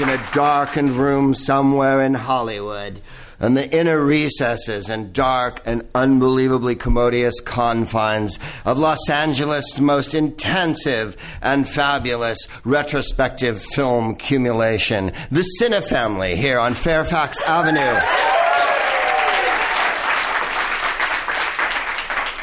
[0.00, 3.00] in a darkened room somewhere in Hollywood
[3.40, 11.16] and the inner recesses and dark and unbelievably commodious confines of Los Angeles' most intensive
[11.40, 17.98] and fabulous retrospective film cumulation, the Cinefamily here on Fairfax Avenue.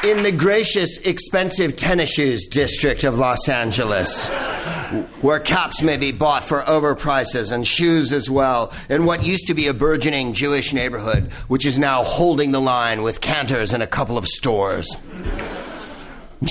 [0.04, 4.30] in the gracious, expensive tennis shoes district of Los Angeles,
[5.20, 9.54] where caps may be bought for overprices and shoes as well, in what used to
[9.54, 13.86] be a burgeoning Jewish neighborhood, which is now holding the line with cantors and a
[13.86, 14.96] couple of stores.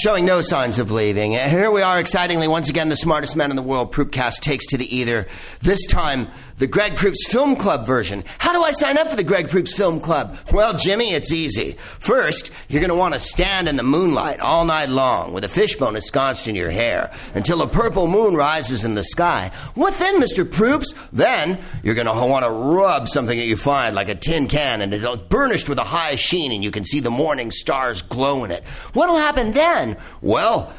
[0.02, 1.34] Showing no signs of leaving.
[1.34, 4.78] Here we are, excitingly, once again, the smartest man in the world, Proopcast, takes to
[4.78, 5.28] the ether.
[5.62, 8.24] This time, the Greg Proops Film Club version.
[8.38, 10.38] How do I sign up for the Greg Proops Film Club?
[10.54, 11.74] Well, Jimmy, it's easy.
[11.74, 15.50] First, you're going to want to stand in the moonlight all night long with a
[15.50, 19.52] fishbone ensconced in your hair until a purple moon rises in the sky.
[19.74, 20.50] What then, Mr.
[20.50, 20.94] Proops?
[21.12, 24.82] Then you're going to want to rub something that you find, like a tin can,
[24.82, 28.46] and it's burnished with a high sheen, and you can see the morning stars glow
[28.46, 28.64] in it.
[28.94, 29.98] What'll happen then?
[30.22, 30.74] Well,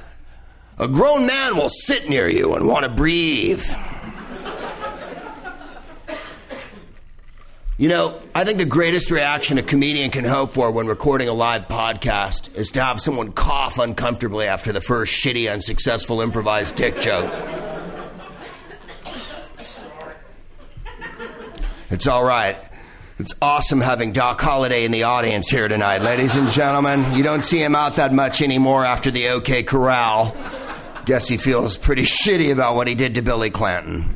[0.79, 3.65] a grown man will sit near you and want to breathe.
[7.79, 11.35] You know, I think the greatest reaction a comedian can hope for when recording a
[11.35, 16.99] live podcast is to have someone cough uncomfortably after the first shitty, unsuccessful improvised dick
[16.99, 17.31] joke.
[21.91, 22.57] It's all right.
[23.19, 27.05] It's awesome having Doc Holliday in the audience here tonight, ladies and gentlemen.
[27.15, 30.35] You don't see him out that much anymore after the OK Corral.
[31.05, 34.15] Guess he feels pretty shitty about what he did to Billy Clanton.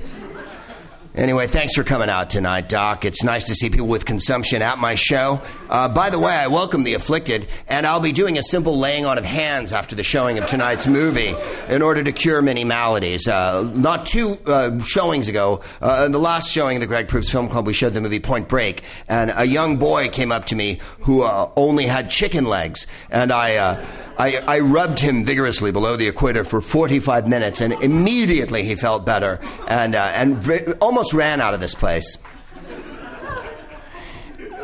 [1.15, 3.05] Anyway, thanks for coming out tonight, Doc.
[3.05, 5.43] It's nice to see people with consumption at my show.
[5.71, 9.07] Uh, by the way, I welcome the afflicted, and I'll be doing a simple laying
[9.07, 11.37] on of hands after the showing of tonight's movie
[11.69, 13.29] in order to cure many maladies.
[13.29, 17.31] Uh, not two uh, showings ago, uh, in the last showing of the Greg Proops
[17.31, 20.57] Film Club, we showed the movie Point Break, and a young boy came up to
[20.57, 23.87] me who uh, only had chicken legs, and I uh,
[24.19, 29.07] I, I, rubbed him vigorously below the equator for 45 minutes, and immediately he felt
[29.07, 32.19] better and, uh, and almost ran out of this place.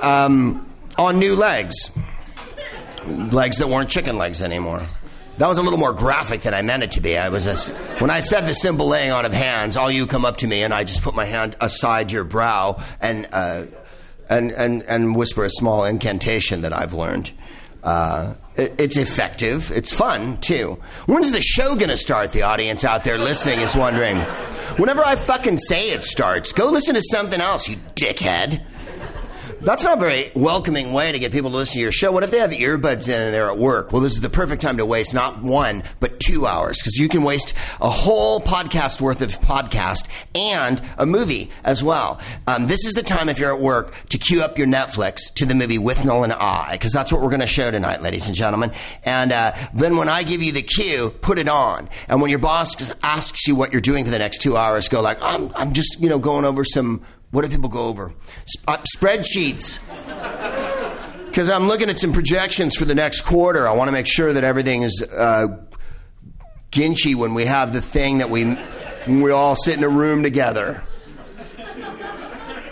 [0.02, 0.65] Um,
[0.98, 1.96] on new legs.
[3.06, 4.86] Legs that weren't chicken legs anymore.
[5.38, 7.18] That was a little more graphic than I meant it to be.
[7.18, 10.24] I was a, when I said the simple laying on of hands, all you come
[10.24, 13.66] up to me and I just put my hand aside your brow and, uh,
[14.30, 17.32] and, and, and whisper a small incantation that I've learned.
[17.82, 19.70] Uh, it's effective.
[19.70, 20.80] It's fun, too.
[21.04, 22.32] When's the show to start?
[22.32, 24.18] The audience out there listening is wondering.
[24.78, 28.64] Whenever I fucking say it starts, go listen to something else, you dickhead.
[29.60, 32.12] That's not a very welcoming way to get people to listen to your show.
[32.12, 33.90] What if they have earbuds in and they're at work?
[33.90, 37.08] Well, this is the perfect time to waste not one, but two hours because you
[37.08, 42.20] can waste a whole podcast worth of podcast and a movie as well.
[42.46, 45.46] Um, this is the time if you're at work to queue up your Netflix to
[45.46, 48.36] the movie Withnail and I because that's what we're going to show tonight, ladies and
[48.36, 48.72] gentlemen.
[49.04, 51.88] And uh, then when I give you the cue, put it on.
[52.08, 55.00] And when your boss asks you what you're doing for the next two hours, go
[55.00, 57.02] like, I'm, I'm just, you know, going over some
[57.36, 58.14] what do people go over?
[58.66, 59.78] Uh, spreadsheets.
[61.26, 63.68] Because I'm looking at some projections for the next quarter.
[63.68, 65.48] I want to make sure that everything is uh,
[66.70, 68.56] ginchy when we have the thing that we
[69.06, 70.82] we all sit in a room together.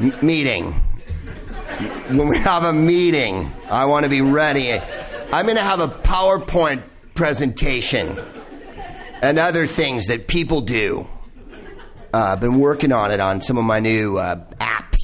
[0.01, 0.73] M- meeting.
[2.09, 4.73] When we have a meeting, I want to be ready.
[5.31, 6.83] I'm going to have a PowerPoint
[7.13, 8.19] presentation
[9.21, 11.07] and other things that people do
[12.15, 15.01] uh, been working on it on some of my new uh, apps.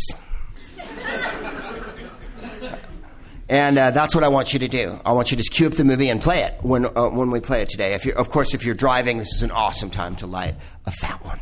[3.48, 4.96] And uh, that's what I want you to do.
[5.04, 7.32] I want you to just cue up the movie and play it when, uh, when
[7.32, 7.94] we play it today.
[7.94, 10.54] If of course, if you're driving, this is an awesome time to light
[10.86, 11.40] a fat one.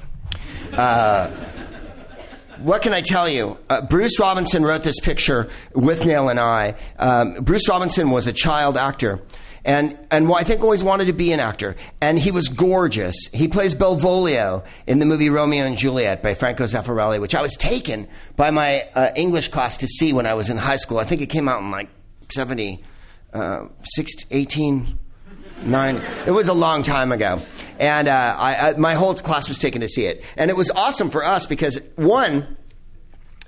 [0.72, 1.30] Uh,
[2.60, 3.58] what can I tell you?
[3.68, 6.76] Uh, Bruce Robinson wrote this picture Withnail and I.
[6.98, 9.20] Um, Bruce Robinson was a child actor
[9.64, 11.76] and and I think always wanted to be an actor.
[12.00, 13.14] And he was gorgeous.
[13.32, 17.56] He plays Benvolio in the movie Romeo and Juliet by Franco Zeffirelli, which I was
[17.56, 20.98] taken by my uh, English class to see when I was in high school.
[20.98, 21.88] I think it came out in like
[22.30, 22.82] 70,
[23.32, 23.66] uh,
[24.30, 24.98] 18,
[25.64, 26.02] 9.
[26.26, 27.42] It was a long time ago.
[27.78, 30.24] And uh, I, I, my whole class was taken to see it.
[30.36, 32.56] And it was awesome for us because, one,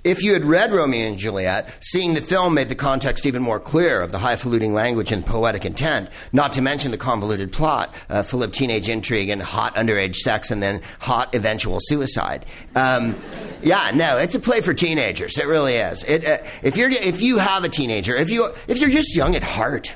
[0.03, 3.59] if you had read Romeo and Juliet, seeing the film made the context even more
[3.59, 8.23] clear of the highfalutin language and poetic intent, not to mention the convoluted plot uh,
[8.23, 12.45] full of teenage intrigue and hot underage sex and then hot eventual suicide.
[12.75, 13.15] Um,
[13.61, 15.37] yeah, no, it's a play for teenagers.
[15.37, 16.03] It really is.
[16.03, 19.35] It, uh, if, you're, if you have a teenager, if, you, if you're just young
[19.35, 19.95] at heart,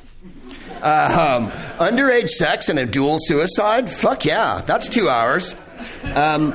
[0.81, 5.59] uh, um, underage sex and a dual suicide, fuck yeah, that's two hours.
[6.13, 6.53] Um,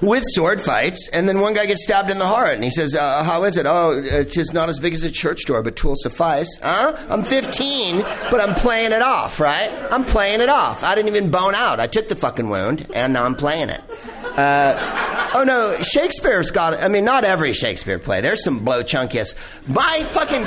[0.00, 2.94] with sword fights, and then one guy gets stabbed in the heart, and he says,
[2.94, 3.66] uh, "How is it?
[3.66, 6.96] Oh, it's not as big as a church door, but twill suffice." Huh?
[7.08, 8.00] I'm 15,
[8.30, 9.70] but I'm playing it off, right?
[9.90, 10.82] I'm playing it off.
[10.82, 11.80] I didn't even bone out.
[11.80, 13.80] I took the fucking wound, and now I'm playing it.
[14.36, 16.82] Uh, oh no, Shakespeare's got.
[16.82, 18.20] I mean, not every Shakespeare play.
[18.20, 19.34] There's some blow chunkiest.
[19.68, 20.44] My fucking,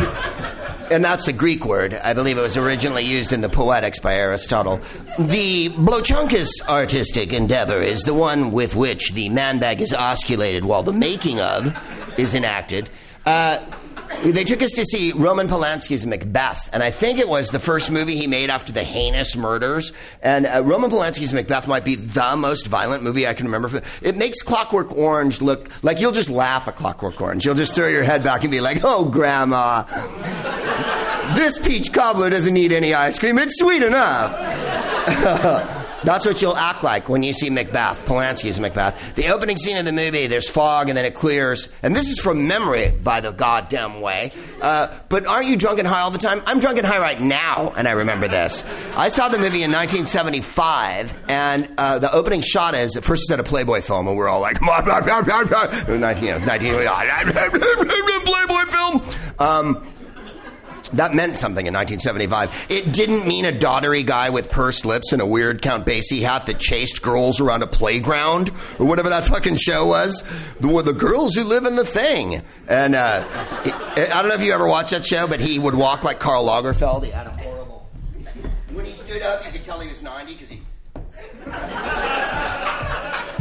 [0.91, 1.94] and that's the Greek word.
[1.94, 4.77] I believe it was originally used in the Poetics by Aristotle.
[5.18, 10.83] The blochunkus artistic endeavor is the one with which the man bag is osculated while
[10.83, 11.74] the making of
[12.19, 12.89] is enacted.
[13.25, 13.59] Uh,
[14.23, 17.91] they took us to see Roman Polanski's Macbeth, and I think it was the first
[17.91, 19.91] movie he made after the heinous murders.
[20.21, 23.81] And uh, Roman Polanski's Macbeth might be the most violent movie I can remember.
[24.01, 27.45] It makes Clockwork Orange look like you'll just laugh at Clockwork Orange.
[27.45, 29.83] You'll just throw your head back and be like, "Oh, Grandma,
[31.35, 33.38] this peach cobbler doesn't need any ice cream.
[33.38, 39.16] It's sweet enough." That's what you'll act like when you see Macbeth, Polanski's Macbeth.
[39.16, 41.74] The opening scene of the movie, there's fog and then it clears.
[41.84, 44.31] And this is from memory, by the goddamn way.
[44.62, 46.42] Uh, but aren't you drunk and high all the time?
[46.46, 48.63] I'm drunk and high right now, and I remember this.
[48.96, 53.40] I saw the movie in 1975, and uh, the opening shot is first it's at
[53.40, 56.46] a Playboy film, and we're all like, 19, 19
[58.25, 59.01] Playboy film.
[59.40, 59.88] Um,
[60.94, 62.68] that meant something in 1975.
[62.69, 66.45] It didn't mean a doddery guy with pursed lips and a weird Count Basie hat
[66.47, 70.24] that chased girls around a playground or whatever that fucking show was.
[70.59, 72.41] The, the girls who live in the thing.
[72.68, 76.03] And uh, I don't know if you ever watched that show, but he would walk
[76.03, 77.06] like Karl Lagerfeld.
[77.06, 77.89] He had a horrible.
[78.74, 80.62] When he stood up, you could tell he was 90 because he.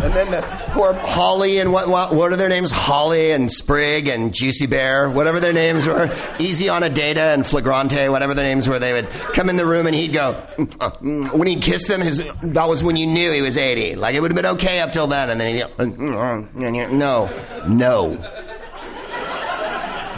[0.01, 2.71] And then the poor Holly and what, what, what are their names?
[2.71, 6.15] Holly and Sprig and Juicy Bear, whatever their names were.
[6.39, 8.79] Easy on a Data and Flagrante, whatever their names were.
[8.79, 10.35] They would come in the room and he'd go,
[11.01, 13.97] when he'd kiss them, his, that was when you knew he was 80.
[13.97, 15.31] Like it would have been okay up till then.
[15.31, 18.35] And then he'd go, no, no.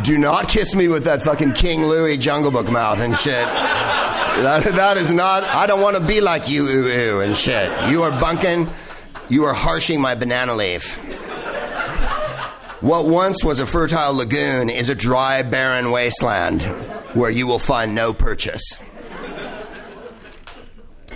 [0.05, 3.47] Do not kiss me with that fucking King Louis Jungle Book mouth and shit.
[4.43, 7.71] That, that is not, I don't want to be like you, ooh, ooh, and shit.
[7.91, 8.69] You are bunking.
[9.31, 10.97] You are harshing my banana leaf.
[12.81, 16.62] What once was a fertile lagoon is a dry, barren wasteland
[17.15, 18.62] where you will find no purchase.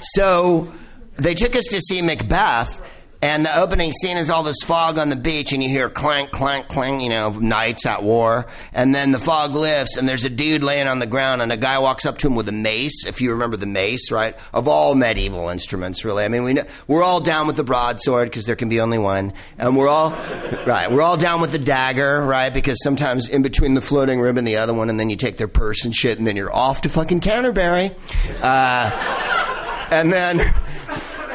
[0.00, 0.72] So
[1.16, 2.80] they took us to see Macbeth,
[3.24, 6.30] and the opening scene is all this fog on the beach, and you hear clank,
[6.30, 8.46] clank, clank, you know, knights at war.
[8.74, 11.56] And then the fog lifts, and there's a dude laying on the ground, and a
[11.56, 14.36] guy walks up to him with a mace, if you remember the mace, right?
[14.52, 16.22] Of all medieval instruments, really.
[16.22, 18.98] I mean, we know, we're all down with the broadsword, because there can be only
[18.98, 19.32] one.
[19.56, 20.10] And we're all,
[20.66, 22.52] right, we're all down with the dagger, right?
[22.52, 25.38] Because sometimes in between the floating rib and the other one, and then you take
[25.38, 27.90] their purse and shit, and then you're off to fucking Canterbury.
[28.42, 28.90] Uh,
[29.90, 30.40] and then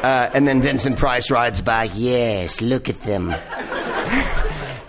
[0.02, 1.84] uh, and then Vincent Price rides by.
[1.94, 3.34] Yes, look at them.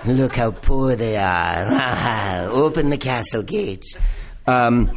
[0.05, 2.49] look how poor they are.
[2.51, 3.97] Open the castle gates.
[4.47, 4.91] Um,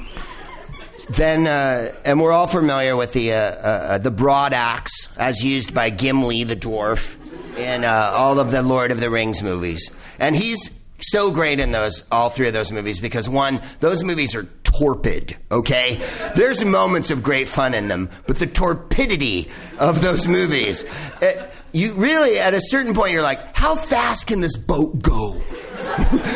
[1.11, 5.75] then, uh, and we're all familiar with the uh, uh, the broad axe as used
[5.75, 7.17] by Gimli the dwarf
[7.59, 11.73] in uh, all of the Lord of the Rings movies, and he's so great in
[11.73, 14.45] those all three of those movies because one, those movies are
[14.79, 16.01] torpid, okay?
[16.37, 20.85] There's moments of great fun in them, but the torpidity of those movies,
[21.21, 25.03] it, eh, you really, at a certain point, you're like, how fast can this boat
[25.03, 25.41] go?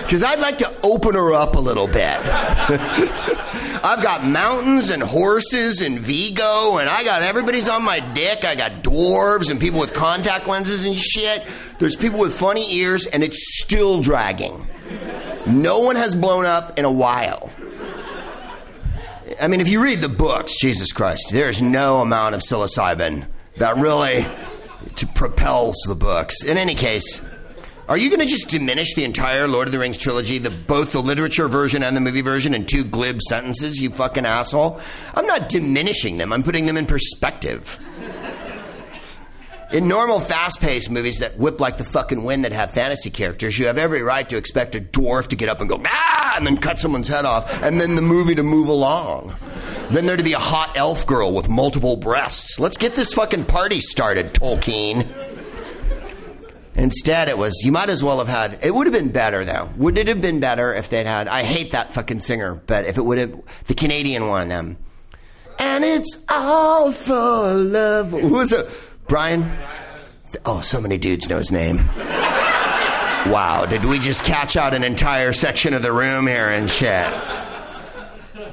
[0.02, 2.18] Because I'd like to open her up a little bit.
[3.84, 8.44] I've got mountains and horses and Viggo, and I got everybody's on my dick.
[8.44, 11.46] I got dwarves and people with contact lenses and shit.
[11.78, 14.66] There's people with funny ears, and it's still dragging.
[15.46, 17.50] No one has blown up in a while.
[19.40, 23.76] I mean, if you read the books, Jesus Christ, there's no amount of psilocybin that
[23.76, 24.26] really
[25.14, 26.42] propels the books.
[26.42, 27.24] In any case,
[27.88, 30.90] are you going to just diminish the entire Lord of the Rings trilogy, the, both
[30.90, 34.80] the literature version and the movie version, in two glib sentences, you fucking asshole?
[35.14, 37.78] I'm not diminishing them, I'm putting them in perspective.
[39.70, 43.58] In normal, fast paced movies that whip like the fucking wind that have fantasy characters,
[43.58, 46.46] you have every right to expect a dwarf to get up and go, ah, and
[46.46, 49.36] then cut someone's head off, and then the movie to move along.
[49.90, 52.58] Then there to be a hot elf girl with multiple breasts.
[52.58, 55.06] Let's get this fucking party started, Tolkien.
[56.74, 59.68] Instead, it was, you might as well have had, it would have been better though.
[59.76, 62.96] Wouldn't it have been better if they'd had, I hate that fucking singer, but if
[62.96, 64.78] it would have, the Canadian one, um,
[65.58, 68.12] and it's all for love.
[68.12, 68.66] Who was it?
[69.08, 69.50] Brian?
[70.44, 71.78] Oh, so many dudes know his name.
[73.28, 77.12] Wow, did we just catch out an entire section of the room here and shit?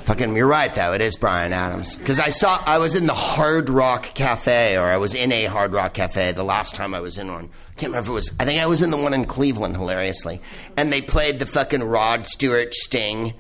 [0.06, 0.94] Fucking, you're right though.
[0.94, 4.86] It is Bryan Adams because I saw I was in the Hard Rock Cafe or
[4.86, 7.46] I was in a Hard Rock Cafe the last time I was in one.
[7.46, 8.36] I can't remember if it was.
[8.40, 10.42] I think I was in the one in Cleveland, hilariously,
[10.78, 13.34] and they played the fucking Rod Stewart Sting,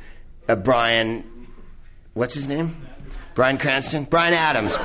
[0.50, 1.48] uh, Brian.
[2.14, 2.76] What's his name?
[3.36, 4.78] Bryan Cranston, Bryan Adams.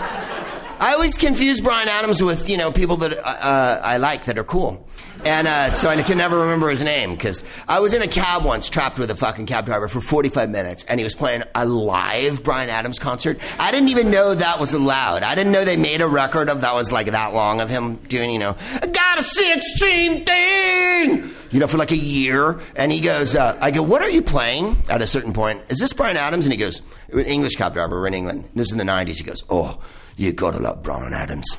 [0.81, 4.39] I always confuse Bryan Adams with you know people that uh, uh, I like that
[4.39, 4.89] are cool,
[5.27, 8.47] and uh, so I can never remember his name because I was in a cab
[8.47, 11.67] once, trapped with a fucking cab driver for 45 minutes, and he was playing a
[11.67, 13.39] live Bryan Adams concert.
[13.59, 15.23] I didn't even know that was allowed.
[15.23, 17.97] I didn't know they made a record of that was like that long of him
[17.97, 21.31] doing you know I got a 16 thing.
[21.51, 24.23] You know, for like a year, and he goes, uh, I go, what are you
[24.23, 24.77] playing?
[24.89, 26.47] At a certain point, is this Bryan Adams?
[26.47, 26.81] And he goes,
[27.13, 28.49] an English cab driver, we're in England.
[28.55, 29.19] This is in the 90s.
[29.19, 29.81] He goes, oh,
[30.21, 31.57] you gotta love Bryan Adams.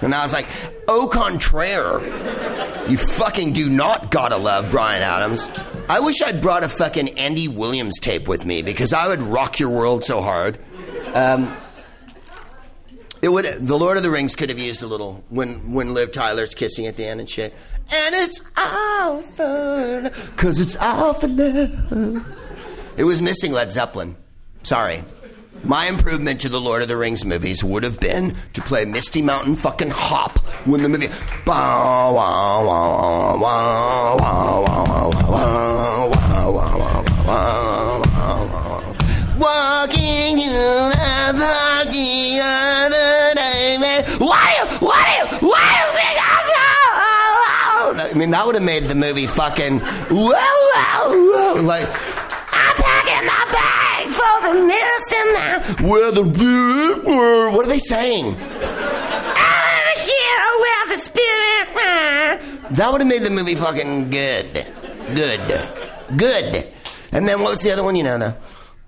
[0.00, 0.46] and I was like,
[0.86, 2.00] au contraire.
[2.88, 5.50] You fucking do not gotta love Bryan Adams.
[5.88, 9.58] I wish I'd brought a fucking Andy Williams tape with me because I would rock
[9.58, 10.56] your world so hard.
[11.14, 11.52] Um,
[13.22, 13.44] it would.
[13.44, 16.86] The Lord of the Rings could have used a little when when Liv Tyler's kissing
[16.86, 17.52] at the end and shit.
[17.92, 22.24] And it's all for cause it's all for love.
[22.96, 24.16] It was missing Led Zeppelin.
[24.62, 25.02] Sorry.
[25.64, 29.22] My improvement to the Lord of the Rings movies would have been to play Misty
[29.22, 31.08] Mountain fucking hop when the movie.
[31.44, 38.02] Bow, wow, wow, wow, wow, wow, wow, wow, wow, wow,
[38.46, 38.94] wow,
[39.38, 44.04] Walking through the party other day, man.
[44.18, 44.66] Why?
[44.80, 45.38] Why?
[45.40, 45.78] Why?
[48.00, 49.80] I mean, that would have made the movie fucking.
[49.80, 51.62] Whoa, whoa, whoa.
[51.62, 52.17] Like.
[54.18, 55.54] For the mist and now.
[55.88, 56.24] Where the
[57.54, 58.26] what are they saying?
[58.26, 61.48] I'm here where the spirit.
[62.76, 64.66] That would have made the movie fucking good,
[65.14, 65.40] good,
[66.16, 66.72] good.
[67.12, 67.96] And then what was the other one?
[67.96, 68.36] You know, the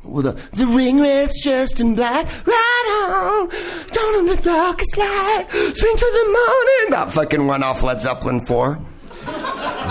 [0.04, 5.46] well, the, the ring red's just in black, right on, down in the darkest light,
[5.50, 6.90] swing to the morning.
[6.90, 8.78] That fucking went off Led Zeppelin 4.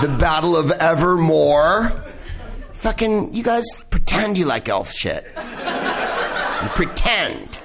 [0.00, 2.04] the Battle of Evermore.
[2.80, 5.26] Fucking, you guys pretend you like elf shit.
[5.36, 7.60] You pretend.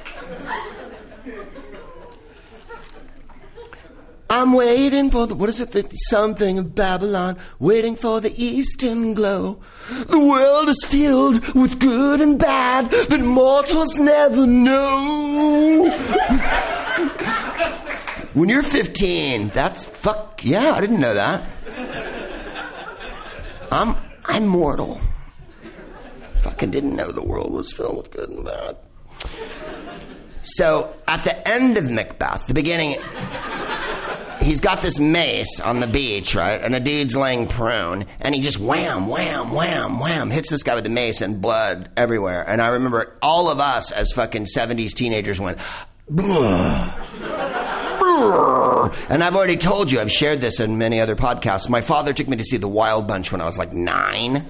[4.30, 9.14] I'm waiting for the, what is it, the something of Babylon, waiting for the eastern
[9.14, 9.62] glow.
[10.08, 15.90] The world is filled with good and bad that mortals never know.
[18.34, 21.42] when you're 15, that's fuck, yeah, I didn't know that.
[23.72, 23.96] I'm,
[24.27, 25.00] I'm mortal.
[26.41, 28.77] Fucking didn't know the world was filled with good and bad.
[30.41, 32.98] So at the end of Macbeth, the beginning,
[34.41, 36.62] he's got this mace on the beach, right?
[36.62, 40.75] And the dude's laying prone, and he just wham, wham, wham, wham, hits this guy
[40.75, 42.48] with the mace and blood everywhere.
[42.48, 45.58] And I remember all of us as fucking 70s teenagers went,
[49.10, 51.70] and I've already told you, I've shared this in many other podcasts.
[51.70, 54.46] My father took me to see The Wild Bunch when I was like nine.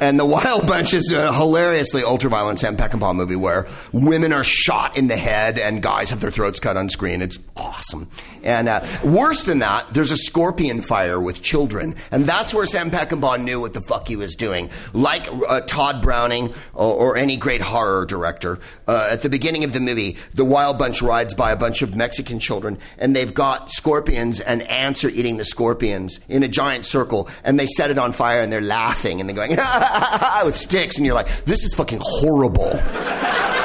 [0.00, 4.98] And The Wild Bunch is a hilariously ultraviolent Sam Peckinpah movie where women are shot
[4.98, 7.22] in the head and guys have their throats cut on screen.
[7.22, 8.08] It's awesome.
[8.44, 11.94] And uh, worse than that, there's a scorpion fire with children.
[12.10, 14.70] And that's where Sam Peckinpah knew what the fuck he was doing.
[14.92, 19.72] Like uh, Tod Browning or, or, any great horror director, uh, at the beginning of
[19.72, 23.70] the movie, The Wild Bunch rides by a bunch of Mexican children and they've got
[23.72, 27.98] scorpions and ants are eating the scorpions in a giant circle and they set it
[27.98, 29.56] on fire and they're laughing and they're going,
[30.44, 32.70] with sticks, and you're like, this is fucking horrible.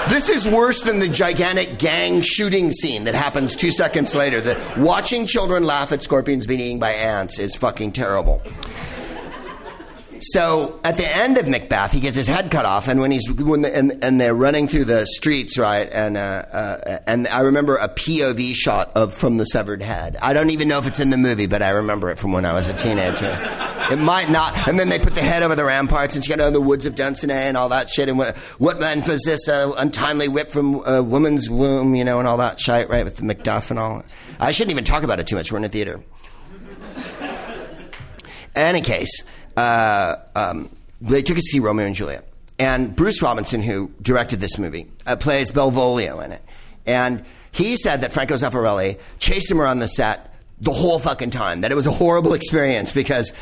[0.10, 4.42] this is worse than the gigantic gang shooting scene that happens two seconds later.
[4.42, 8.42] That watching children laugh at scorpions being eaten by ants is fucking terrible.
[10.24, 13.32] So at the end of Macbeth, he gets his head cut off, and when he's
[13.32, 15.90] when the, and, and they're running through the streets, right?
[15.92, 20.18] And uh, uh, and I remember a POV shot of from the severed head.
[20.22, 22.46] I don't even know if it's in the movie, but I remember it from when
[22.46, 23.36] I was a teenager.
[23.92, 24.68] It might not.
[24.68, 26.96] And then they put the head over the ramparts, and you know the woods of
[26.96, 28.10] Dunsinane and all that shit.
[28.10, 32.20] And what what man was this uh, untimely whip from a woman's womb, you know,
[32.20, 33.04] and all that shit, right?
[33.04, 34.04] With the Macduff and all.
[34.40, 35.52] I shouldn't even talk about it too much.
[35.52, 36.02] We're in a theater.
[38.56, 39.24] Any case
[39.58, 40.70] uh, um,
[41.02, 42.28] they took us to see Romeo and Juliet.
[42.60, 46.44] And Bruce Robinson, who directed this movie, uh, plays Benvolio in it.
[46.86, 51.62] And he said that Franco Zeffirelli chased him around the set the whole fucking time,
[51.62, 53.34] that it was a horrible experience because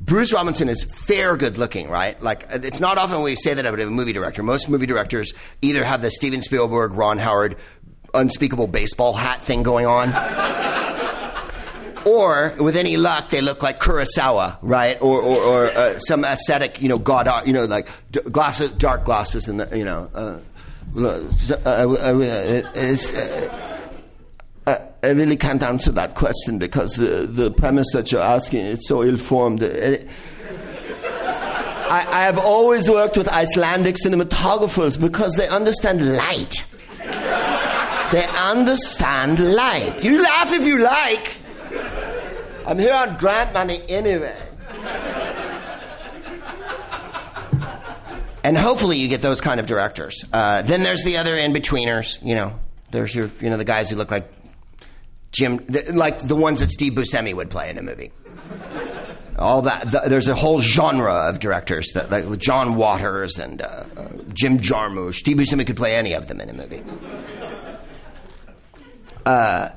[0.00, 2.20] Bruce Robinson is fair good looking, right?
[2.22, 4.42] Like, it's not often we say that about a movie director.
[4.42, 7.56] Most movie directors either have the Steven Spielberg, Ron Howard,
[8.12, 10.12] unspeakable baseball hat thing going on.
[12.06, 14.98] or with any luck, they look like Kurosawa, right?
[15.00, 19.04] Or, or, or uh, some ascetic, you know, god, you know, like d- glasses, dark
[19.04, 20.10] glasses, and you know.
[20.14, 20.38] Uh,
[20.96, 21.22] uh,
[21.64, 21.94] uh,
[22.74, 23.75] uh
[25.06, 29.04] I really can't answer that question because the, the premise that you're asking is so
[29.04, 29.62] ill-formed.
[29.62, 30.04] I,
[31.88, 36.64] I have always worked with Icelandic cinematographers because they understand light.
[38.10, 40.02] They understand light.
[40.02, 41.40] You laugh if you like.
[42.66, 44.36] I'm here on grant money anyway.
[48.42, 50.24] and hopefully you get those kind of directors.
[50.32, 52.18] Uh, then there's the other in betweeners.
[52.26, 52.58] You know,
[52.90, 54.28] there's your you know the guys who look like
[55.32, 58.12] Jim, like the ones that Steve Buscemi would play in a movie.
[59.38, 63.84] All that the, there's a whole genre of directors that like John Waters and uh,
[63.96, 65.16] uh, Jim Jarmusch.
[65.16, 66.82] Steve Buscemi could play any of them in a movie.
[69.26, 69.70] Uh,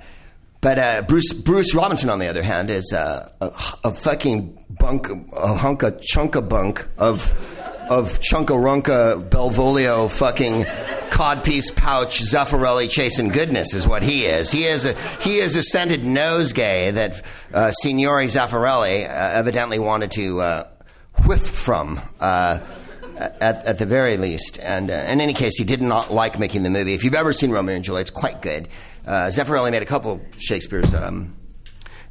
[0.61, 5.55] but uh, Bruce Bruce Robinson, on the other hand, is a, a, fucking bunk, a
[5.55, 7.27] hunk of chunk of bunk of
[7.89, 10.65] of chunka Benvolio fucking
[11.09, 14.51] codpiece pouch Zeffirelli chasing goodness is what he is.
[14.51, 17.21] He is a he is a scented nosegay that
[17.53, 20.67] uh, Signore Zeffirelli uh, evidently wanted to uh,
[21.25, 21.99] whiff from.
[22.19, 22.59] Uh,
[23.19, 26.63] at, at, the very least, and uh, in any case, he did not like making
[26.63, 26.93] the movie.
[26.93, 28.69] If you've ever seen Romeo and Juliet, it's quite good.
[29.05, 30.93] Uh, Zeffirelli made a couple Shakespeare's.
[30.93, 31.35] Um,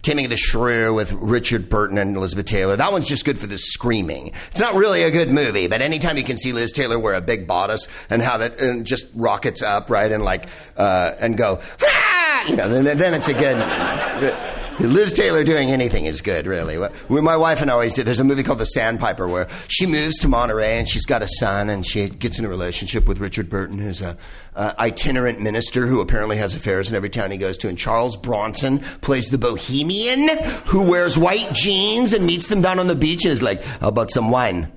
[0.02, 2.76] Taming the Shrew with Richard Burton and Elizabeth Taylor.
[2.76, 4.32] That one's just good for the screaming.
[4.50, 7.20] It's not really a good movie, but anytime you can see Liz Taylor wear a
[7.20, 11.60] big bodice and have it and just rockets up, right, and like, uh, and go,
[11.82, 12.48] ah!
[12.48, 14.56] you know, then, then it's a good.
[14.80, 16.78] Liz Taylor doing anything is good, really.
[17.08, 18.04] My wife and I always do.
[18.04, 21.28] There's a movie called The Sandpiper where she moves to Monterey and she's got a
[21.28, 24.16] son and she gets in a relationship with Richard Burton, who's a
[24.56, 27.68] itinerant minister who apparently has affairs in every town he goes to.
[27.68, 30.28] And Charles Bronson plays the bohemian
[30.66, 33.88] who wears white jeans and meets them down on the beach and is like, "How
[33.88, 34.70] about some wine?"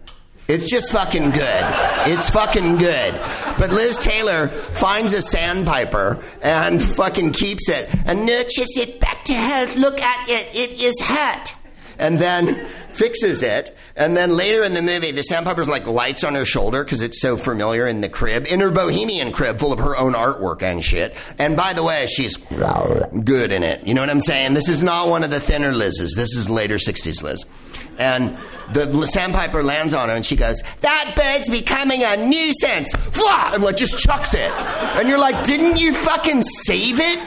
[0.48, 1.66] It's just fucking good.
[2.08, 3.14] It's fucking good.
[3.58, 9.34] But Liz Taylor finds a sandpiper and fucking keeps it and nurtures it back to
[9.34, 9.76] health.
[9.78, 10.48] Look at it.
[10.54, 11.56] It is hurt.
[12.00, 13.76] And then fixes it.
[13.96, 17.22] And then later in the movie, the sandpiper's like lights on her shoulder because it's
[17.22, 20.84] so familiar in the crib, in her bohemian crib full of her own artwork and
[20.84, 21.16] shit.
[21.38, 23.86] And by the way, she's good in it.
[23.86, 24.54] You know what I'm saying?
[24.54, 26.14] This is not one of the thinner Liz's.
[26.16, 27.46] This is later 60s Liz.
[27.98, 28.38] And
[28.74, 32.94] the sandpiper lands on her and she goes, That bird's becoming a nuisance.
[33.54, 34.50] And like just chucks it.
[34.98, 37.20] And you're like, Didn't you fucking save it?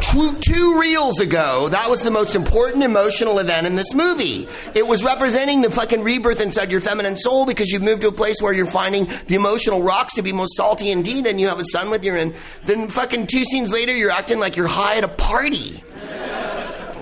[0.00, 4.48] Two, two, reels ago, that was the most important emotional event in this movie.
[4.74, 8.12] It was representing the fucking rebirth inside your feminine soul because you've moved to a
[8.12, 11.58] place where you're finding the emotional rocks to be most salty indeed, and you have
[11.58, 12.34] a son with you, and
[12.64, 15.82] then fucking two scenes later, you're acting like you're high at a party.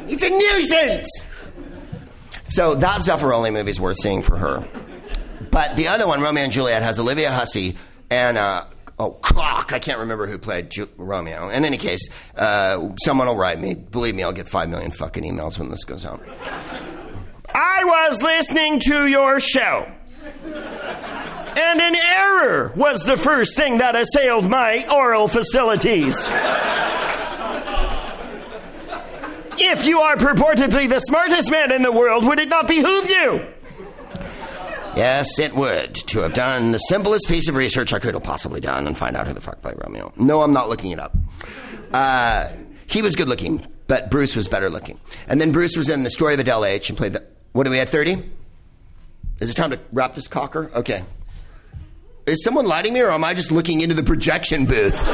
[0.09, 1.09] It's a nuisance!
[2.45, 4.67] So that Zeffirelli movie is worth seeing for her.
[5.51, 7.77] But the other one, Romeo and Juliet, has Olivia Hussey
[8.11, 8.65] and uh,
[8.99, 9.73] oh, Clock.
[9.73, 11.49] I can't remember who played Ju- Romeo.
[11.49, 13.75] In any case, uh, someone will write me.
[13.75, 16.23] Believe me, I'll get five million fucking emails when this goes out.
[17.55, 19.91] I was listening to your show.
[21.59, 26.29] And an error was the first thing that assailed my oral facilities.
[29.59, 33.47] If you are purportedly the smartest man in the world, would it not behoove you?
[34.97, 38.61] Yes, it would to have done the simplest piece of research I could have possibly
[38.61, 40.11] done and find out who the fuck played Romeo.
[40.17, 41.15] No, I'm not looking it up.
[41.93, 42.49] Uh,
[42.87, 44.99] he was good looking, but Bruce was better looking.
[45.29, 47.23] And then Bruce was in the story of Adele H and played the.
[47.53, 48.23] What do we at 30?
[49.41, 50.71] Is it time to wrap this cocker?
[50.75, 51.05] Okay.
[52.27, 55.05] Is someone lighting me or am I just looking into the projection booth?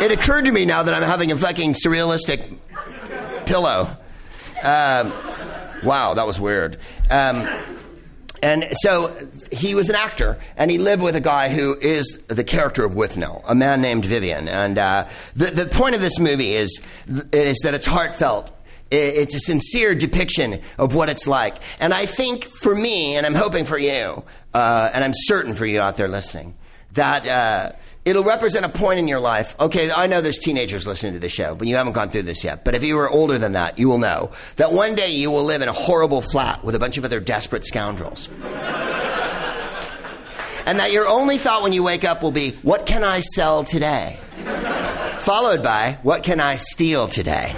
[0.00, 2.58] it occurred to me now that I'm having a fucking surrealistic
[3.46, 3.96] pillow.
[4.62, 5.12] Um,
[5.84, 6.78] wow, that was weird.
[7.10, 7.46] Um,
[8.42, 9.16] and so
[9.52, 12.92] he was an actor, and he lived with a guy who is the character of
[12.92, 14.48] Withnail, a man named Vivian.
[14.48, 16.82] And uh, the, the point of this movie is,
[17.32, 18.52] is that it's heartfelt.
[18.90, 21.58] It's a sincere depiction of what it's like.
[21.78, 24.24] And I think for me, and I'm hoping for you,
[24.54, 26.56] uh, and I'm certain for you out there listening,
[26.92, 27.26] that.
[27.26, 27.72] Uh,
[28.08, 29.54] It'll represent a point in your life.
[29.60, 32.42] Okay, I know there's teenagers listening to the show, but you haven't gone through this
[32.42, 32.64] yet.
[32.64, 35.44] But if you were older than that, you will know that one day you will
[35.44, 38.30] live in a horrible flat with a bunch of other desperate scoundrels.
[40.64, 43.62] and that your only thought when you wake up will be, what can I sell
[43.62, 44.18] today?
[45.18, 47.54] Followed by, what can I steal today?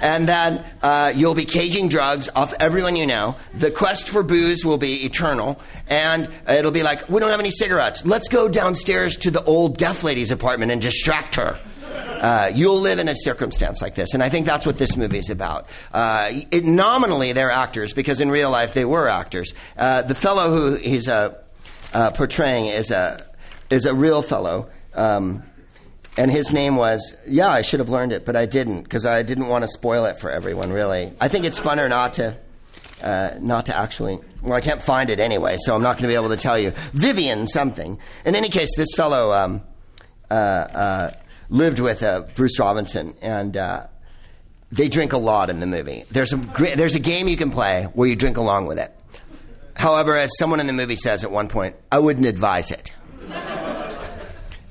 [0.00, 3.36] And that uh, you'll be caging drugs off everyone you know.
[3.54, 7.50] The quest for booze will be eternal, and it'll be like, we don't have any
[7.50, 8.04] cigarettes.
[8.04, 11.58] Let's go downstairs to the old deaf lady's apartment and distract her.
[12.20, 14.12] Uh, you'll live in a circumstance like this.
[14.12, 15.66] And I think that's what this movie is about.
[15.90, 19.54] Uh, it, nominally, they're actors because in real life they were actors.
[19.76, 21.34] Uh, the fellow who he's uh,
[21.94, 23.26] uh, portraying is a,
[23.70, 24.68] is a real fellow.
[24.94, 25.42] Um,
[26.20, 29.22] and his name was, yeah, I should have learned it, but I didn't because I
[29.22, 31.12] didn't want to spoil it for everyone, really.
[31.18, 32.36] I think it's funner not to.
[33.02, 36.08] Uh, not to actually, well, I can't find it anyway, so I'm not going to
[36.08, 36.72] be able to tell you.
[36.92, 37.98] Vivian something.
[38.26, 39.62] In any case, this fellow um,
[41.48, 43.86] lived with uh, Bruce Robinson, and uh,
[44.70, 46.04] they drink a lot in the movie.
[46.10, 46.36] There's a
[46.76, 48.94] there's a game you can play where you drink along with it.
[49.74, 52.92] However, as someone in the movie says at one point, I wouldn't advise it.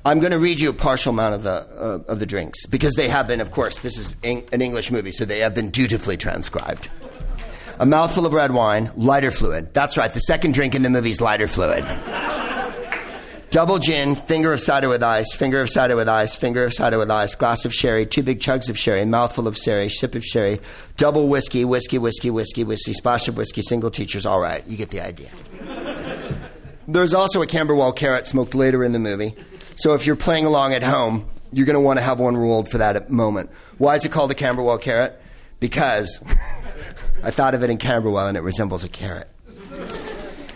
[0.05, 2.95] I'm going to read you a partial amount of the uh, of the drinks because
[2.95, 6.15] they have been, of course, this is an English movie, so they have been dutifully
[6.15, 6.89] transcribed.
[7.79, 9.73] A mouthful of red wine, lighter fluid.
[9.73, 10.13] That's right.
[10.13, 11.85] The second drink in the movie is lighter fluid.
[13.51, 16.99] Double gin, finger of cider with ice, finger of cider with ice, finger of cider
[16.99, 20.23] with ice, glass of sherry, two big chugs of sherry, mouthful of sherry, sip of
[20.23, 20.59] sherry,
[20.97, 24.25] double whiskey, whiskey, whiskey, whiskey, whiskey, splash of whiskey, single teachers.
[24.25, 25.29] All right, you get the idea.
[26.87, 29.35] There's also a Camberwell carrot smoked later in the movie.
[29.79, 32.69] So if you're playing along at home, you're going to want to have one ruled
[32.69, 33.49] for that moment.
[33.77, 35.17] Why is it called a Camberwell carrot?
[35.61, 36.21] Because
[37.23, 39.29] I thought of it in Camberwell and it resembles a carrot.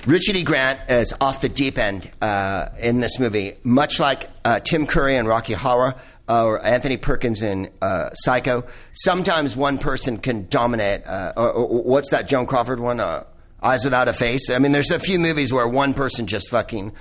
[0.06, 0.44] Richard E.
[0.44, 5.16] Grant is off the deep end uh, in this movie, much like uh, Tim Curry
[5.16, 5.96] in Rocky Horror
[6.28, 8.66] uh, or Anthony Perkins in uh, Psycho.
[8.92, 11.08] Sometimes one person can dominate.
[11.08, 13.00] Uh, or, or, what's that Joan Crawford one?
[13.00, 13.24] Uh,
[13.62, 14.50] Eyes Without a Face.
[14.50, 16.92] I mean, there's a few movies where one person just fucking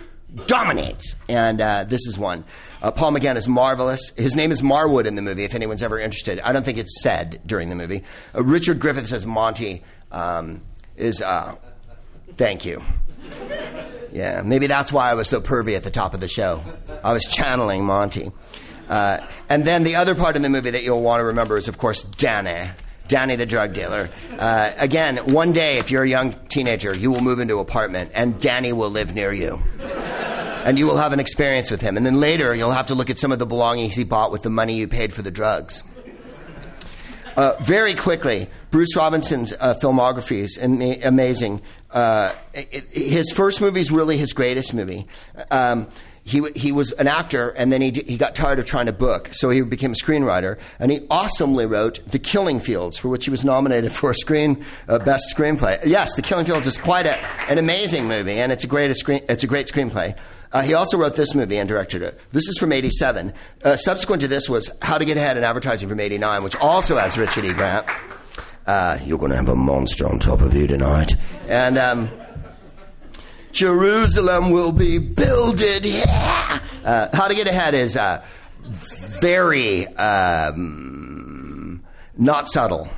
[0.46, 2.44] dominates, and this is one.
[2.80, 4.10] Paul McGann is marvelous.
[4.16, 5.44] His name is Marwood in the movie.
[5.44, 8.02] If anyone's ever interested, I don't think it's said during the movie.
[8.34, 10.62] Richard Griffiths as Monty um,
[10.96, 11.22] is
[12.36, 12.82] Thank you.
[14.10, 16.62] Yeah, maybe that's why I was so pervy at the top of the show.
[17.02, 18.30] I was channeling Monty.
[18.88, 21.68] Uh, and then the other part in the movie that you'll want to remember is,
[21.68, 22.70] of course, Danny.
[23.08, 24.10] Danny the drug dealer.
[24.38, 28.10] Uh, again, one day, if you're a young teenager, you will move into an apartment
[28.14, 29.62] and Danny will live near you.
[30.64, 31.96] And you will have an experience with him.
[31.96, 34.42] And then later, you'll have to look at some of the belongings he bought with
[34.42, 35.82] the money you paid for the drugs.
[37.36, 41.62] Uh, very quickly, Bruce Robinson's uh, filmography is amazing.
[41.90, 45.06] Uh, it, his first movie is really his greatest movie.
[45.50, 45.88] Um,
[46.24, 49.30] he, he was an actor and then he, he got tired of trying to book,
[49.32, 50.58] so he became a screenwriter.
[50.78, 54.64] And he awesomely wrote The Killing Fields, for which he was nominated for a screen
[54.88, 55.80] uh, best screenplay.
[55.84, 57.18] Yes, The Killing Fields is quite a,
[57.50, 60.16] an amazing movie, and it's a great, a screen, it's a great screenplay.
[60.52, 62.18] Uh, he also wrote this movie and directed it.
[62.32, 63.32] This is from 87.
[63.64, 66.98] Uh, subsequent to this was How to Get Ahead in Advertising from 89, which also
[66.98, 67.52] has Richard E.
[67.52, 67.86] Grant.
[68.66, 71.14] Uh, you're going to have a monster on top of you tonight.
[71.48, 72.10] And um,
[73.52, 75.86] Jerusalem will be builded.
[75.86, 76.60] Yeah.
[76.84, 78.24] Uh, how to Get Ahead is uh,
[79.20, 81.82] very um,
[82.16, 82.88] not subtle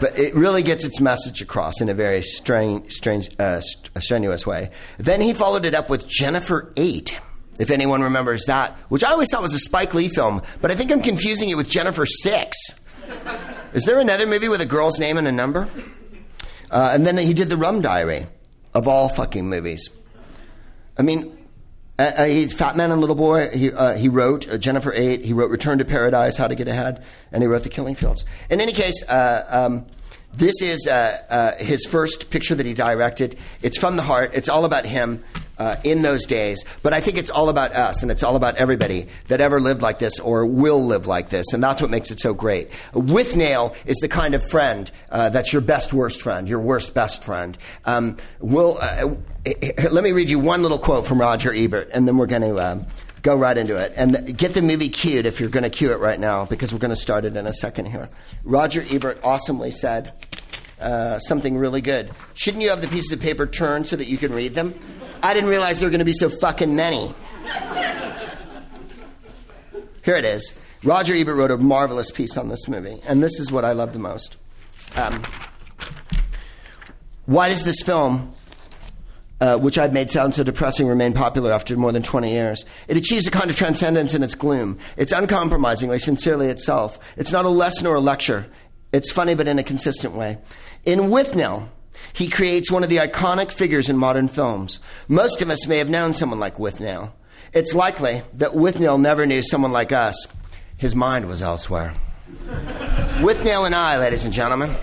[0.00, 4.70] but it really gets its message across in a very strange, strange, uh, strenuous way.
[4.98, 7.18] Then he followed it up with Jennifer Eight,
[7.58, 10.74] if anyone remembers that, which I always thought was a Spike Lee film, but I
[10.74, 12.56] think I'm confusing it with Jennifer Six.
[13.74, 15.68] Is there another movie with a girl's name and a number?
[16.70, 18.26] Uh, and then he did the Rum Diary,
[18.74, 19.90] of all fucking movies.
[20.96, 21.36] I mean,
[22.00, 23.50] uh, uh he's Fat Man and Little Boy.
[23.50, 25.24] He, uh, he wrote uh, Jennifer Eight.
[25.24, 28.24] He wrote Return to Paradise, How to Get Ahead, and he wrote The Killing Fields.
[28.48, 29.86] In any case, uh, um,
[30.34, 30.88] this is
[31.58, 33.36] his first picture that he directed.
[33.62, 34.30] It's from the heart.
[34.34, 35.22] It's all about him
[35.60, 36.64] uh, in those days.
[36.82, 39.82] But I think it's all about us and it's all about everybody that ever lived
[39.82, 41.52] like this or will live like this.
[41.52, 42.70] And that's what makes it so great.
[42.92, 47.22] Withnail is the kind of friend uh, that's your best worst friend, your worst best
[47.22, 47.56] friend.
[47.84, 49.14] Um, we'll, uh,
[49.90, 52.86] let me read you one little quote from Roger Ebert and then we're going to.
[53.22, 55.98] Go right into it and get the movie cued if you're going to cue it
[55.98, 58.08] right now because we're going to start it in a second here.
[58.44, 60.12] Roger Ebert awesomely said
[60.80, 62.10] uh, something really good.
[62.34, 64.74] Shouldn't you have the pieces of paper turned so that you can read them?
[65.22, 67.12] I didn't realize there were going to be so fucking many.
[70.02, 70.58] Here it is.
[70.82, 73.92] Roger Ebert wrote a marvelous piece on this movie, and this is what I love
[73.92, 74.38] the most.
[74.96, 75.22] Um,
[77.26, 78.34] why does this film,
[79.40, 82.64] uh, which I've made sound so depressing, remain popular after more than 20 years?
[82.88, 84.78] It achieves a kind of transcendence in its gloom.
[84.96, 86.98] It's uncompromisingly, sincerely itself.
[87.16, 88.46] It's not a lesson or a lecture.
[88.92, 90.38] It's funny, but in a consistent way.
[90.84, 91.68] In Withnail,
[92.12, 94.80] he creates one of the iconic figures in modern films.
[95.08, 97.12] Most of us may have known someone like Withnail.
[97.52, 100.26] It's likely that Withnail never knew someone like us.
[100.76, 101.94] His mind was elsewhere.
[103.20, 104.74] Withnail and I, ladies and gentlemen.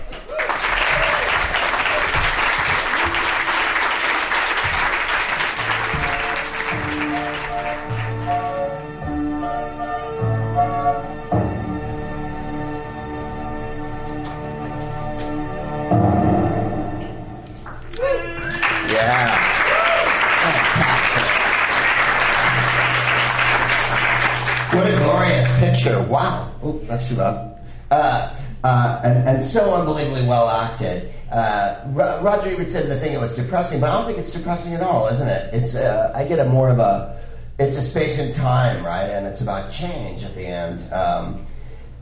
[25.58, 26.02] Picture.
[26.04, 26.52] Wow.
[26.62, 27.58] Oh, that's too loud.
[27.90, 31.12] Uh, uh, and, and so unbelievably well acted.
[31.30, 34.74] Uh, Roger Ebert said the thing it was depressing, but I don't think it's depressing
[34.74, 35.54] at all, isn't it?
[35.54, 37.20] It's uh, I get a more of a
[37.58, 39.04] it's a space and time, right?
[39.04, 40.82] And it's about change at the end.
[40.92, 41.44] Um,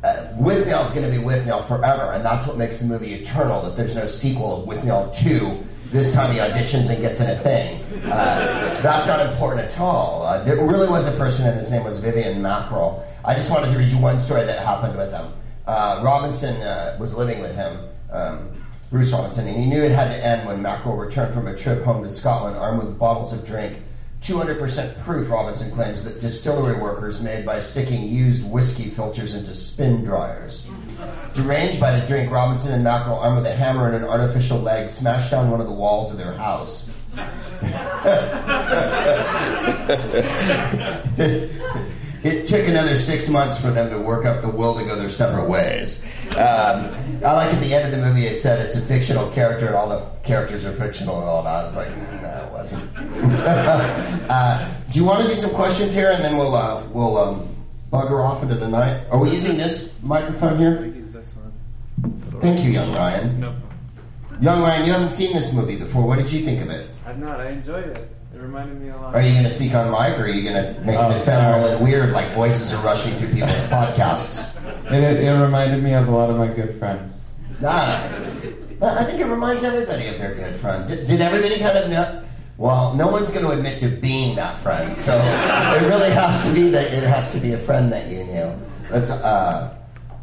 [0.05, 3.63] uh, going to be Withnail forever, and that's what makes the movie eternal.
[3.63, 5.65] That there's no sequel of Withnail two.
[5.91, 7.81] This time he auditions and gets in a thing.
[8.05, 10.23] Uh, that's not important at all.
[10.23, 13.03] Uh, there really was a person, and his name was Vivian MacKerrell.
[13.27, 15.27] I just wanted to read you one story that happened with him.
[15.67, 17.77] Uh, Robinson uh, was living with him.
[18.13, 18.51] Um,
[18.93, 21.83] Bruce Robinson, and he knew it had to end when MacKerrell returned from a trip
[21.83, 23.83] home to Scotland armed with bottles of drink.
[24.23, 30.05] 200% proof, Robinson claims, that distillery workers made by sticking used whiskey filters into spin
[30.05, 30.65] dryers.
[31.35, 34.89] Deranged by the drink, Robinson and MacKerrell, armed with a hammer and an artificial leg,
[34.89, 36.93] smashed down one of the walls of their house.
[42.27, 45.09] it took another six months for them to work up the will to go their
[45.09, 46.05] separate ways.
[46.33, 46.93] Um,
[47.25, 49.75] I like at the end of the movie it said it's a fictional character and
[49.77, 51.55] all the characters are fictional and all that.
[51.55, 52.91] I was like, no, it wasn't.
[54.31, 57.49] uh, do you want to do some questions here and then we'll uh, we'll um,
[57.93, 59.05] bugger off into the night?
[59.11, 60.93] Are we using this microphone here?
[62.41, 63.41] Thank you, young Ryan.
[63.41, 63.57] No.
[64.41, 66.07] Young Ryan, you haven't seen this movie before.
[66.07, 66.91] What did you think of it?
[67.07, 67.41] I've not.
[67.41, 68.16] I enjoyed it.
[68.37, 69.15] It reminded me a lot.
[69.15, 71.17] Are you going to speak on mic, or are you going to make oh, it
[71.17, 74.55] ephemeral and weird, like voices are rushing through people's podcasts?
[74.93, 77.35] It, it, it, reminded me of a lot of my good friends.
[77.65, 78.05] Ah,
[78.83, 80.87] I think it reminds everybody of their good friend.
[80.87, 82.25] Did, did everybody kind of know?
[82.59, 86.53] Well, no one's going to admit to being that friend, so it really has to
[86.53, 88.55] be that it has to be a friend that you knew.
[88.91, 89.11] That's.
[89.11, 89.75] Uh,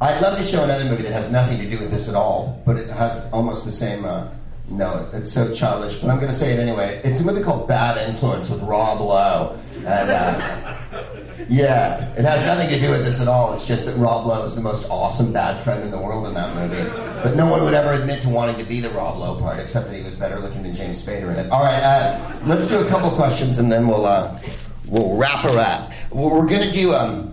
[0.01, 2.61] I'd love to show another movie that has nothing to do with this at all,
[2.63, 4.05] but it has almost the same.
[4.05, 4.29] Uh,
[4.69, 7.01] no, it's so childish, but I'm going to say it anyway.
[7.03, 9.59] It's a movie called Bad Influence with Rob Lowe.
[9.79, 10.77] And, uh,
[11.49, 13.53] yeah, it has nothing to do with this at all.
[13.53, 16.33] It's just that Rob Lowe is the most awesome bad friend in the world in
[16.35, 16.89] that movie.
[17.21, 19.89] But no one would ever admit to wanting to be the Rob Lowe part, except
[19.89, 21.51] that he was better looking than James Spader in it.
[21.51, 24.39] All right, uh, let's do a couple questions and then we'll, uh,
[24.87, 25.91] we'll wrap her up.
[26.09, 26.93] We're going to do.
[26.93, 27.32] Um,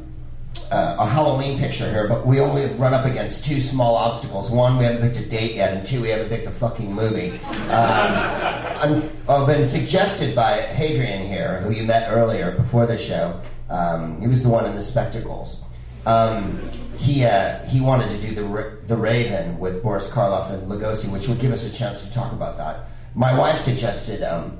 [0.70, 4.50] uh, a Halloween picture here, but we only have run up against two small obstacles.
[4.50, 7.32] One, we haven't picked a date yet, and two, we haven't picked a fucking movie.
[7.70, 13.40] Um, I've been suggested by Hadrian here, who you met earlier before the show.
[13.68, 15.64] Um, he was the one in the spectacles.
[16.06, 16.58] Um,
[16.96, 21.28] he uh, he wanted to do the the Raven with Boris Karloff and Lugosi, which
[21.28, 22.86] would give us a chance to talk about that.
[23.14, 24.58] My wife suggested um,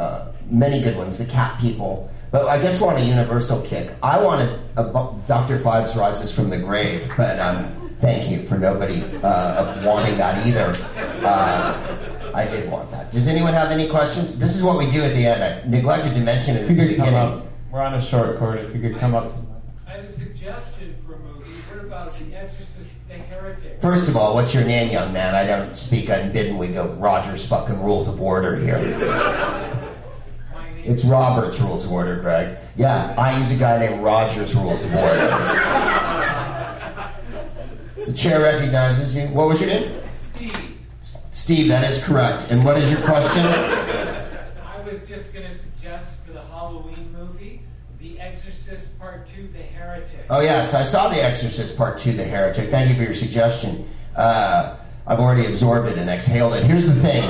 [0.00, 1.18] uh, many good ones.
[1.18, 2.11] The Cat People.
[2.32, 3.94] But I guess we're on a universal kick.
[4.02, 4.84] I wanted a,
[5.26, 5.58] Dr.
[5.58, 10.72] Phibes rises from the grave, but um, thank you for nobody uh, wanting that either.
[11.22, 13.10] Uh, I did want that.
[13.10, 14.38] Does anyone have any questions?
[14.38, 15.44] This is what we do at the end.
[15.44, 17.46] I neglected to mention it if you could Come up.
[17.70, 18.60] We're on a short cord.
[18.60, 19.30] If you could come up.
[19.86, 21.50] I have a suggestion for a movie.
[21.50, 23.78] What about The Exorcist, The Heretic?
[23.78, 25.34] First of all, what's your name, young man?
[25.34, 26.56] I don't speak unbidden.
[26.56, 28.78] We go Rogers fucking rules of order here.
[30.84, 32.58] It's Robert's Rules of Order, Greg.
[32.76, 35.28] Yeah, I use a guy named Rogers Rules of Order.
[38.06, 39.26] the chair recognizes you.
[39.28, 40.00] What was your name?
[40.16, 40.78] Steve.
[41.30, 42.50] Steve, that is correct.
[42.50, 43.44] And what is your question?
[43.44, 47.62] I was just going to suggest for the Halloween movie,
[48.00, 50.26] The Exorcist Part 2, The Heretic.
[50.30, 52.70] Oh, yes, I saw The Exorcist Part 2, The Heretic.
[52.70, 53.88] Thank you for your suggestion.
[54.16, 56.64] Uh, I've already absorbed it and exhaled it.
[56.64, 57.22] Here's the thing.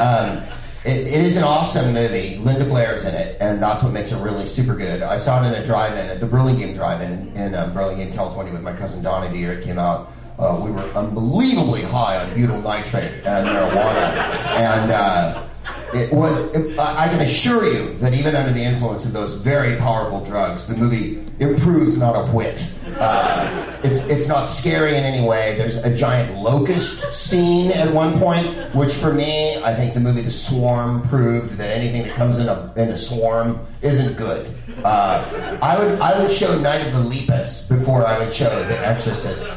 [0.00, 0.42] Um,
[0.84, 2.36] it, it is an awesome movie.
[2.36, 5.02] Linda Blair's in it, and that's what makes it really super good.
[5.02, 8.62] I saw it in a drive-in at the Burlingame Drive-in in um, Burlingame, California, with
[8.62, 10.12] my cousin Donnie the year it came out.
[10.38, 15.46] Uh, we were unbelievably high on butyl nitrate and marijuana, and uh,
[15.92, 16.50] it was.
[16.54, 20.66] It, I can assure you that even under the influence of those very powerful drugs,
[20.66, 22.66] the movie improves not a whit.
[23.00, 25.56] Uh, it's it's not scary in any way.
[25.56, 30.20] There's a giant locust scene at one point, which for me, I think the movie
[30.20, 34.54] The Swarm proved that anything that comes in a in a swarm isn't good.
[34.84, 38.78] Uh, I would I would show Night of the Lepus before I would show The
[38.86, 39.48] Exorcist.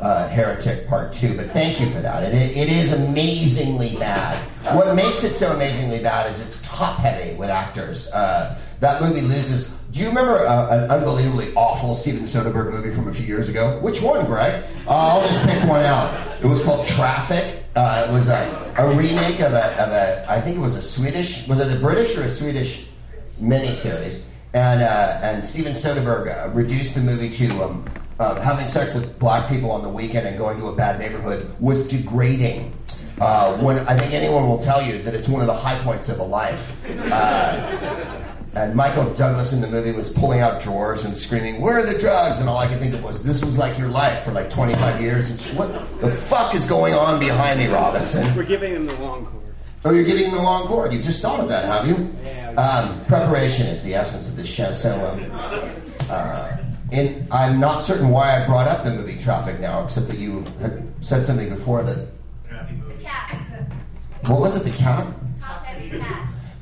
[0.00, 2.22] Uh, Heretic Part 2, but thank you for that.
[2.22, 4.36] It, it is amazingly bad.
[4.76, 8.08] What makes it so amazingly bad is it's top heavy with actors.
[8.12, 13.08] Uh, that movie loses do you remember uh, an unbelievably awful Steven Soderbergh movie from
[13.08, 13.80] a few years ago?
[13.80, 14.62] Which one, Greg?
[14.86, 16.14] Uh, I'll just pick one out.
[16.40, 17.64] It was called Traffic.
[17.74, 20.82] Uh, it was a, a remake of a, of a, I think it was a
[20.82, 22.90] Swedish, was it a British or a Swedish
[23.42, 24.28] miniseries?
[24.54, 27.84] And, uh, and Steven Soderbergh uh, reduced the movie to um,
[28.20, 31.52] uh, having sex with black people on the weekend and going to a bad neighborhood
[31.58, 32.72] was degrading.
[33.16, 36.20] When I think anyone will tell you that it's one of the high points of
[36.20, 36.84] a life.
[38.54, 41.98] And Michael Douglas in the movie was pulling out drawers and screaming, "Where are the
[41.98, 44.50] drugs?" And all I could think of was, "This was like your life for like
[44.50, 48.34] 25 years." And she, what the fuck is going on behind me, Robinson?
[48.34, 49.44] We're giving them the long cord.
[49.84, 50.92] Oh, you're giving him the long cord.
[50.92, 52.10] You've just thought of that, have you?
[52.24, 52.50] Yeah.
[52.60, 54.72] Um, preparation is the essence of this show.
[54.72, 55.80] So, um,
[56.10, 56.56] uh,
[56.90, 60.44] in, I'm not certain why I brought up the movie Traffic now, except that you
[60.60, 62.08] had said something before that.
[63.02, 63.36] Cast.
[64.26, 64.64] What was it?
[64.64, 65.06] The cat?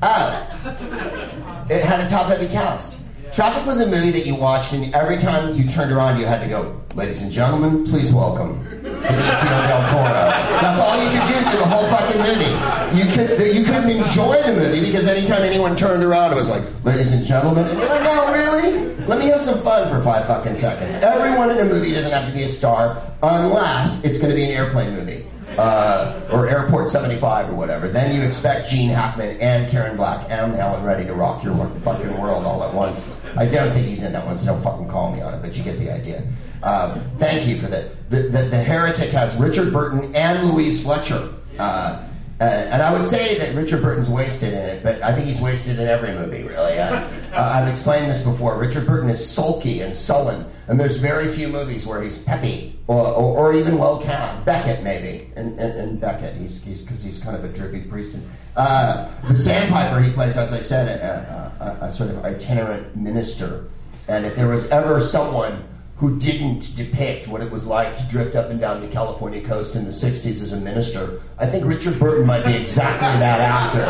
[0.01, 1.33] Top heavy.
[1.47, 2.99] Oh, it had a top-heavy cast.
[3.33, 6.41] Traffic was a movie that you watched, and every time you turned around, you had
[6.41, 10.31] to go, "Ladies and gentlemen, please welcome Benicio del Toro."
[10.63, 12.97] That's all you could do through the whole fucking movie.
[12.97, 16.63] You could you couldn't enjoy the movie because anytime anyone turned around, it was like,
[16.85, 18.97] "Ladies and gentlemen," and you're like, "No, really?
[19.07, 22.27] Let me have some fun for five fucking seconds." Everyone in a movie doesn't have
[22.27, 25.27] to be a star unless it's going to be an airplane movie
[25.59, 27.88] uh, or Airport 75 or whatever.
[27.88, 32.21] Then you expect Gene Hackman and Karen Black and Helen Reddy to rock your fucking
[32.21, 33.11] world all at once.
[33.37, 35.57] I don't think he's in that one, so don't fucking call me on it, but
[35.57, 36.23] you get the idea.
[36.62, 38.11] Um, thank you for that.
[38.11, 41.33] The, the, the Heretic has Richard Burton and Louise Fletcher.
[41.59, 42.07] Uh,
[42.38, 45.40] uh, and I would say that Richard Burton's wasted in it, but I think he's
[45.40, 46.79] wasted in every movie, really.
[46.79, 48.59] Uh, I've explained this before.
[48.59, 53.07] Richard Burton is sulky and sullen, and there's very few movies where he's peppy or,
[53.07, 54.44] or, or even well cast.
[54.44, 58.14] Beckett, maybe, and, and, and Beckett, he's because he's, he's, kind of a drippy priest.
[58.14, 62.94] And, uh, the Sandpiper, he plays, as I said, a, a, a sort of itinerant
[62.94, 63.64] minister.
[64.09, 65.64] And if there was ever someone
[65.99, 69.77] who didn't depict what it was like to drift up and down the California coast
[69.77, 73.87] in the 60s as a minister, I think Richard Burton might be exactly that actor.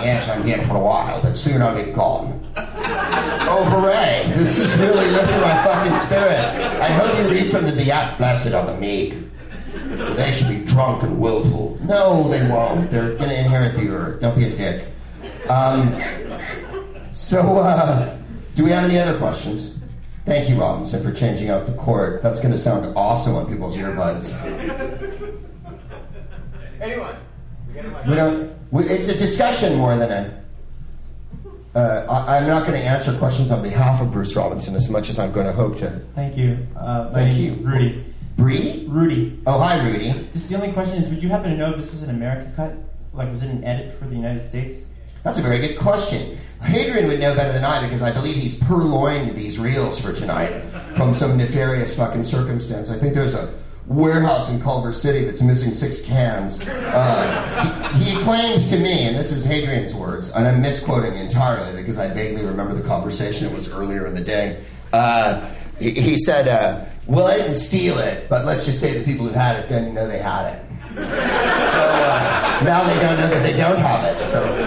[0.00, 2.46] Yes, I'm here for a while, but soon I'll be gone.
[2.56, 4.32] Oh, hooray!
[4.36, 6.54] This is really lifting my fucking spirits.
[6.54, 9.14] I hope you read from the Beat Blessed are the meek.
[10.16, 11.78] They should be drunk and willful.
[11.82, 12.90] No, they won't.
[12.90, 14.20] They're going to inherit the earth.
[14.20, 14.86] Don't be a dick.
[15.48, 16.00] Um,
[17.10, 18.16] so, uh,
[18.54, 19.79] do we have any other questions?
[20.30, 22.22] Thank you, Robinson, for changing out the cord.
[22.22, 24.32] That's going to sound awesome on people's earbuds.
[26.80, 27.16] Anyone?
[28.06, 28.56] We don't.
[28.70, 30.44] We, it's a discussion more than a.
[31.74, 35.10] Uh, I, I'm not going to answer questions on behalf of Bruce Robinson as much
[35.10, 36.00] as I'm going to hope to.
[36.14, 36.64] Thank you.
[36.76, 37.54] Uh, Thank you.
[37.54, 38.04] Rudy.
[38.38, 38.86] Rudy?
[38.88, 39.40] Rudy.
[39.48, 40.12] Oh, hi, Rudy.
[40.32, 42.54] Just the only question is, would you happen to know if this was an American
[42.54, 42.74] cut?
[43.12, 44.89] Like, was it an edit for the United States?
[45.22, 46.38] That's a very good question.
[46.62, 50.62] Hadrian would know better than I because I believe he's purloined these reels for tonight
[50.94, 52.90] from some nefarious fucking circumstance.
[52.90, 53.52] I think there's a
[53.86, 56.66] warehouse in Culver City that's missing six cans.
[56.68, 61.80] Uh, he, he claims to me, and this is Hadrian's words, and I'm misquoting entirely
[61.80, 63.48] because I vaguely remember the conversation.
[63.48, 64.62] It was earlier in the day.
[64.92, 69.04] Uh, he, he said, uh, "Well, I didn't steal it, but let's just say the
[69.04, 70.62] people who had it didn't know they had it."
[70.94, 74.30] So uh, now they don't know that they don't have it.
[74.30, 74.59] So.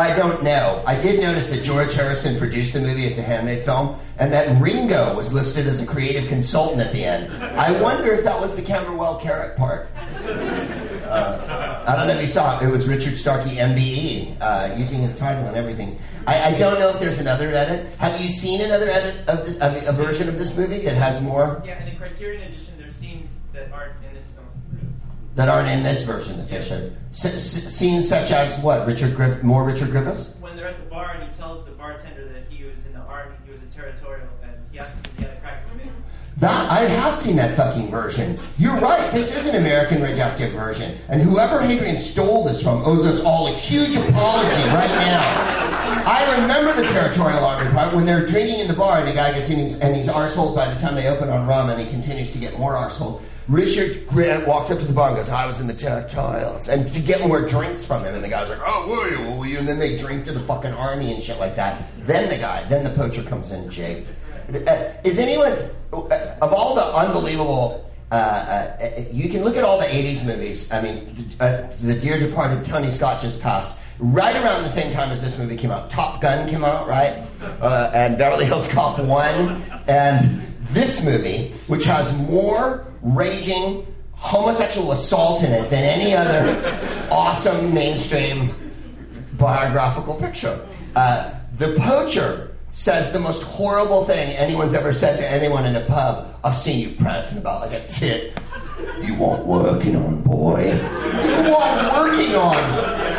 [0.00, 0.82] I don't know.
[0.86, 3.04] I did notice that George Harrison produced the movie.
[3.04, 7.04] It's a handmade film, and that Ringo was listed as a creative consultant at the
[7.04, 7.30] end.
[7.42, 9.90] I wonder if that was the Camberwell Carrot part.
[11.04, 12.66] Uh, I don't know if you saw it.
[12.66, 15.98] It was Richard Starkey, MBE, uh, using his title and everything.
[16.26, 17.92] I, I, don't know if there's another edit.
[17.96, 20.94] Have you seen another edit of this, of the, a version of this movie that
[20.94, 23.99] has more Yeah, in the Criterion edition, there's scenes that aren't.
[25.36, 26.96] That aren't in this version that they should?
[27.10, 28.86] S- s- scenes such as what?
[28.86, 30.36] Richard Griff, more Richard Griffiths?
[30.40, 33.00] When they're at the bar and he tells the bartender that he was in the
[33.00, 35.56] army, he was a territorial, and he asks him he had a crack.
[36.36, 38.38] That I have seen that fucking version.
[38.56, 39.12] You're right.
[39.12, 43.48] This is an American reductive version, and whoever Hadrian stole this from owes us all
[43.48, 45.20] a huge apology right now.
[46.06, 49.34] I remember the territorial army part when they're drinking in the bar, and the guy
[49.34, 51.86] gets in his, and he's arsehole by the time they open on rum, and he
[51.90, 53.20] continues to get more arsehole.
[53.50, 56.68] Richard Grant walks up to the bar and goes, I was in the territorials.
[56.68, 59.38] And to get more drinks from him, and the guy's like, Oh, were you?
[59.38, 59.58] Were you?
[59.58, 61.82] And then they drink to the fucking army and shit like that.
[62.06, 64.06] Then the guy, then the poacher comes in, Jake.
[64.54, 65.52] Uh, is anyone,
[65.92, 70.70] uh, of all the unbelievable, uh, uh, you can look at all the 80s movies.
[70.70, 73.80] I mean, the dear departed Tony Scott just passed.
[73.98, 77.24] Right around the same time as this movie came out, Top Gun came out, right?
[77.92, 79.62] And Beverly Hills Cop 1.
[79.88, 80.40] And
[80.70, 88.50] this movie, which has more raging homosexual assault in it than any other awesome mainstream
[89.38, 90.60] biographical picture.
[90.94, 95.84] Uh, the poacher says the most horrible thing anyone's ever said to anyone in a
[95.86, 96.34] pub.
[96.44, 98.38] I've seen you prancing about like a tit.
[99.02, 100.72] You want working on, boy.
[100.72, 102.56] You want working on?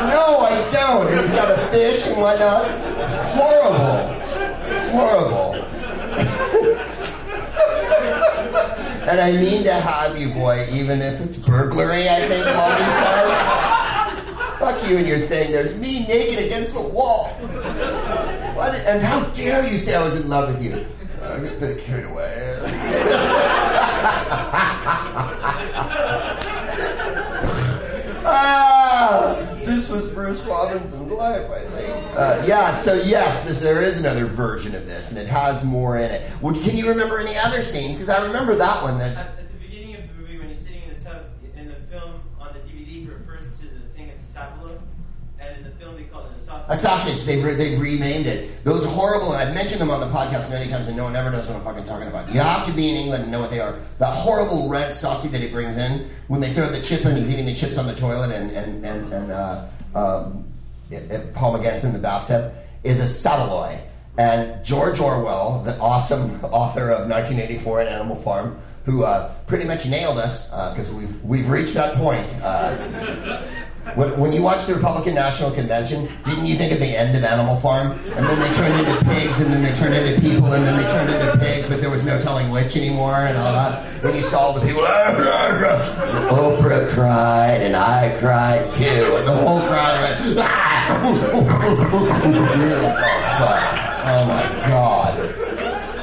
[0.09, 1.07] No, I don't.
[1.07, 2.65] And he's got a fish and whatnot.
[3.31, 4.21] Horrible.
[4.91, 5.50] Horrible.
[9.11, 14.57] And I mean to have you, boy, even if it's burglary, I think Monty says.
[14.57, 15.51] Fuck you and your thing.
[15.51, 17.27] There's me naked against the wall.
[18.55, 20.85] What, and how dare you say I was in love with you?
[21.21, 22.57] I got a bit carried away.
[28.23, 29.35] ah,
[29.65, 31.70] this was Bruce Robinson's life, I.
[32.15, 35.97] Uh, yeah, so yes, this, there is another version of this, and it has more
[35.97, 36.29] in it.
[36.41, 37.93] Would, can you remember any other scenes?
[37.97, 38.99] Because I remember that one.
[38.99, 41.23] That At, at the beginning of the movie, when he's sitting in the tub,
[41.55, 44.73] in the film on the DVD, he refers to the thing as a saveloy,
[45.39, 46.69] and in the film they call it a sausage.
[46.69, 47.23] A sausage.
[47.23, 48.61] They've, re- they've renamed it.
[48.65, 51.31] Those horrible, and I've mentioned them on the podcast many times, and no one ever
[51.31, 52.29] knows what I'm fucking talking about.
[52.33, 53.79] You have to be in England and know what they are.
[53.99, 57.31] That horrible red sausage that he brings in when they throw the chip in, he's
[57.31, 60.50] eating the chips on the toilet, and and and, and uh, um,
[60.91, 63.79] it, it, Paul McGann's in the bathtub is a saveloy.
[64.17, 69.87] And George Orwell, the awesome author of 1984 and Animal Farm, who uh, pretty much
[69.87, 72.27] nailed us because we've we've reached that point.
[72.41, 73.41] Uh,
[73.95, 77.55] when, you watch the Republican National Convention, didn't you think of the end of Animal
[77.55, 77.91] Farm?
[77.91, 80.87] And then they turned into pigs, and then they turned into people, and then they
[80.87, 84.03] turned into pigs, but there was no telling which anymore, and all that.
[84.03, 84.81] When you saw all the people,
[86.31, 90.70] Oprah cried, and I cried too, and the whole crowd went, "Ah!"
[94.03, 95.19] Oh my god.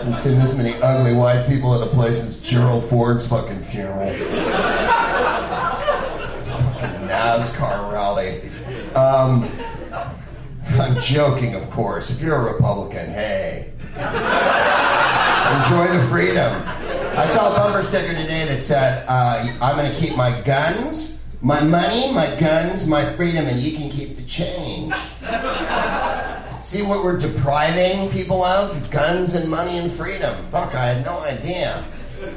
[0.07, 4.11] And seen this many ugly white people at a place as Gerald Ford's fucking funeral.
[4.11, 4.29] fucking
[7.09, 8.51] NASCAR rally.
[8.95, 9.49] Um,
[10.81, 12.11] I'm joking, of course.
[12.11, 13.73] If you're a Republican, hey,
[15.57, 16.63] enjoy the freedom.
[17.17, 21.19] I saw a bumper sticker today that said, uh, "I'm going to keep my guns,
[21.41, 24.95] my money, my guns, my freedom, and you can keep change."
[26.63, 28.91] See what we're depriving people of?
[28.91, 30.37] Guns and money and freedom.
[30.47, 31.85] Fuck, I had no idea.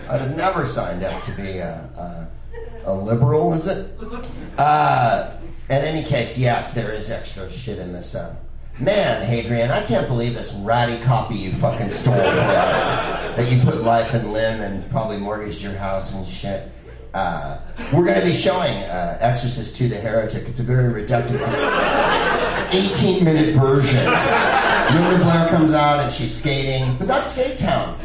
[0.10, 2.28] I'd have never signed up to be a, a,
[2.86, 3.90] a liberal, is it?
[4.58, 5.32] Uh,
[5.70, 8.14] in any case, yes, there is extra shit in this.
[8.14, 8.36] Uh,
[8.80, 13.36] man, Hadrian, I can't believe this ratty copy you fucking stole from us.
[13.36, 16.70] That you put life and limb and probably mortgaged your house and shit.
[17.14, 17.60] Uh,
[17.92, 20.48] we're going to be showing uh, Exorcist II the Heretic.
[20.48, 21.42] It's a very reductive,
[22.74, 24.06] 18 minute version.
[24.06, 27.98] Linda Blair comes out and she's skating, but that's Skate Town.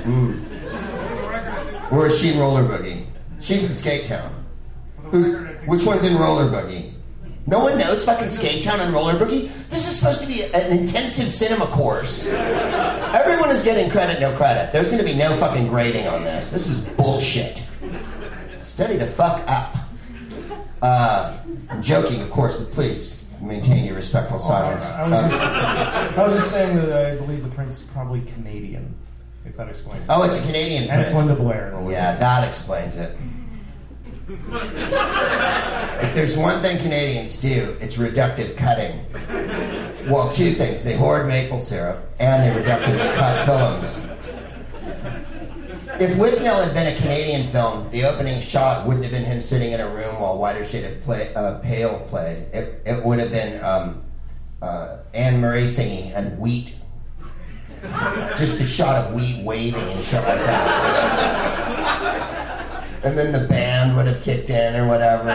[1.93, 3.07] Or is she in Roller Boogie?
[3.41, 4.45] She's in Skate Town.
[5.05, 6.93] Who's, which one's in Roller Boogie?
[7.47, 9.53] No one knows fucking Skate Town and Roller Boogie?
[9.71, 12.27] This is supposed to be an intensive cinema course.
[12.27, 14.73] Everyone is getting credit, no credit.
[14.73, 16.51] There's going to be no fucking grading on this.
[16.51, 17.65] This is bullshit.
[18.77, 19.74] Study the fuck up.
[20.83, 21.39] Uh,
[21.70, 24.93] I'm joking, of course, but please maintain your respectful silence.
[24.93, 25.43] I was, just,
[26.18, 28.95] I was just saying that I believe the prince is probably Canadian,
[29.47, 30.11] if that explains it.
[30.11, 31.29] oh, it's a Canadian and it's print.
[31.29, 31.74] Linda Blair.
[31.91, 33.16] Yeah, that explains it.
[34.29, 39.07] if there's one thing Canadians do, it's reductive cutting.
[40.07, 40.85] Well, two things.
[40.85, 44.07] They hoard maple syrup and they reductively cut films.
[45.99, 49.72] If Withnail had been a Canadian film, the opening shot wouldn't have been him sitting
[49.72, 52.49] in a room while Whiter Shaded play, uh, Pale played.
[52.53, 54.03] It, it would have been um,
[54.61, 56.74] uh, Anne Murray singing and Wheat.
[58.36, 61.66] Just a shot of Wheat waving and shit like that.
[63.05, 65.28] And then the band would have kicked in or whatever.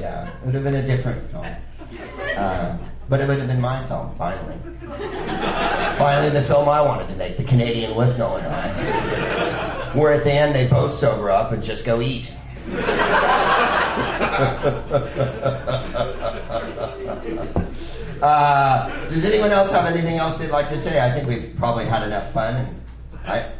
[0.00, 1.46] Yeah, it would have been a different film.
[2.36, 2.76] Uh,
[3.08, 4.56] but it would have been my film, finally.
[5.96, 8.61] Finally, the film I wanted to make, The Canadian Withnail and I.
[9.94, 12.32] Where at the end they both sober up and just go eat.
[18.22, 21.00] Uh, does anyone else have anything else they'd like to say?
[21.00, 22.54] I think we've probably had enough fun.
[22.54, 22.80] And
[23.26, 23.50] I,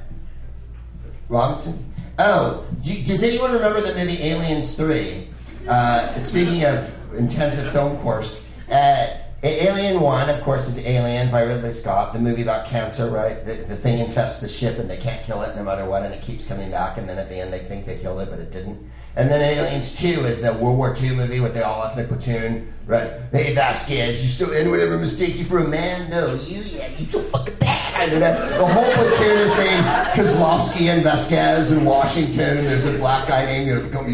[1.29, 1.93] Robinson?
[2.19, 5.29] Oh, do- does anyone remember the movie Aliens 3?
[5.67, 9.07] Uh, speaking of intensive film course, uh,
[9.45, 13.45] Alien 1, of course, is Alien by Ridley Scott, the movie about cancer, right?
[13.45, 16.15] The, the thing infests the ship and they can't kill it no matter what, and
[16.15, 18.39] it keeps coming back, and then at the end they think they killed it, but
[18.39, 18.79] it didn't.
[19.17, 22.73] And then Aliens 2 is the World War II movie with the all ethnic platoon,
[22.87, 23.11] right?
[23.33, 26.09] Hey, Vasquez, you so, anyone ever mistake you for a man?
[26.09, 27.82] No, oh, you, yeah, you so fucking bad.
[28.11, 33.45] And the whole platoon is named Kozlovsky and Vasquez and Washington, there's a black guy
[33.45, 34.07] named, you know,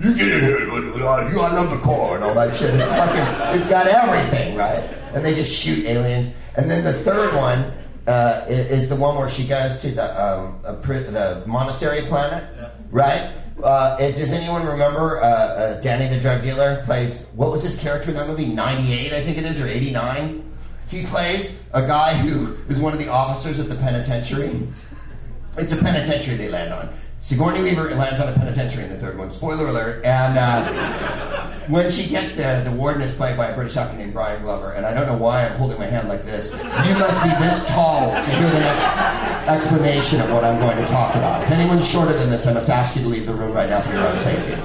[0.00, 2.72] you, get in here, you I love the car, and all that shit.
[2.74, 4.78] It's fucking, it's got everything, right?
[5.12, 6.36] And they just shoot aliens.
[6.56, 7.72] And then the third one,
[8.06, 12.44] uh, is the one where she goes to the um, a pri- the monastery planet,
[12.90, 13.32] right?
[13.62, 17.78] Uh, it, does anyone remember uh, uh, Danny the drug dealer plays what was his
[17.78, 18.46] character in that movie?
[18.46, 20.51] Ninety eight, I think it is, or eighty nine.
[20.92, 24.68] He plays a guy who is one of the officers at the penitentiary.
[25.56, 26.92] It's a penitentiary they land on.
[27.18, 29.30] Sigourney Weaver lands on a penitentiary in the third one.
[29.30, 30.04] Spoiler alert.
[30.04, 34.12] And uh, when she gets there, the warden is played by a British actor named
[34.12, 34.72] Brian Glover.
[34.72, 36.52] And I don't know why I'm holding my hand like this.
[36.62, 38.84] You must be this tall to hear the next
[39.48, 41.42] explanation of what I'm going to talk about.
[41.42, 43.80] If anyone's shorter than this, I must ask you to leave the room right now
[43.80, 44.60] for your own safety.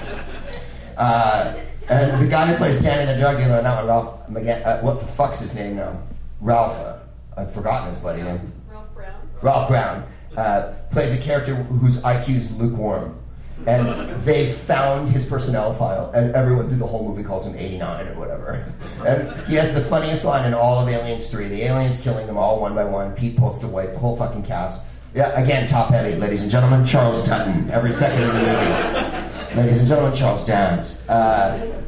[0.97, 1.57] Uh,
[1.87, 5.39] and the guy who plays Danny the dealer, now Ralph McGann, uh, what the fuck's
[5.39, 5.97] his name now?
[6.41, 6.77] Ralph.
[6.79, 6.97] Uh,
[7.35, 8.51] I've forgotten his bloody name.
[8.69, 9.29] Ralph Brown.
[9.41, 13.17] Ralph Brown uh, plays a character whose IQ is lukewarm.
[13.65, 18.07] And they found his personnel file, and everyone through the whole movie calls him 89
[18.07, 18.71] or whatever.
[19.03, 21.47] And he has the funniest line in all of Aliens 3.
[21.47, 23.13] The aliens killing them all one by one.
[23.15, 24.87] Pete Postlethwaite, the white, the whole fucking cast.
[25.15, 26.85] Yeah, again, top heavy, ladies and gentlemen.
[26.85, 29.55] Charles Dutton, every second of the movie.
[29.55, 31.01] Ladies and gentlemen, Charles Dance.
[31.09, 31.81] Uh,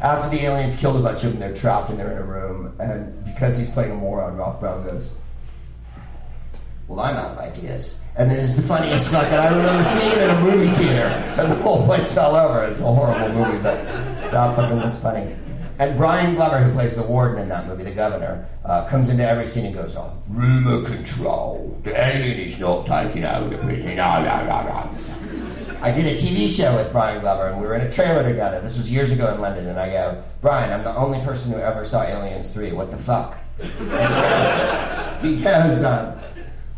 [0.00, 2.74] after the aliens killed a bunch of them, they're trapped and they're in a room.
[2.80, 5.10] And because he's playing a moron, Ralph Brown goes,
[6.86, 8.04] well, I'm out of ideas.
[8.18, 11.06] And it is the funniest fuck that I remember seeing in a movie theater,
[11.38, 12.64] and the whole place fell over.
[12.64, 13.82] It's a horrible movie, but
[14.30, 15.34] that fucking was funny.
[15.78, 19.26] And Brian Glover, who plays the warden in that movie, the governor, uh, comes into
[19.26, 21.80] every scene and goes on, rumor control.
[21.82, 23.48] The alien is not taking over
[24.42, 25.59] no, no.
[25.82, 28.60] I did a TV show with Brian Glover, and we were in a trailer together.
[28.60, 31.58] This was years ago in London, and I go, Brian, I'm the only person who
[31.58, 32.72] ever saw Aliens 3.
[32.72, 33.38] What the fuck?
[35.20, 36.18] Because um,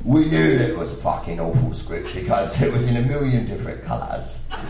[0.05, 3.47] we knew that it was a fucking awful script because it was in a million
[3.47, 4.43] different colours.
[4.51, 4.67] fucking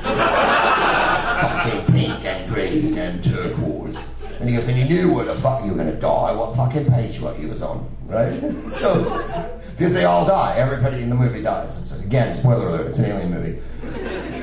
[1.86, 4.06] pink and green and turquoise.
[4.40, 6.54] And he goes, and you knew where the fuck you were going to die, what
[6.54, 8.34] fucking page what you was on, right?
[8.68, 10.54] so, because they all die.
[10.58, 11.80] Everybody in the movie dies.
[11.80, 13.58] It's, again, spoiler alert, it's an alien movie.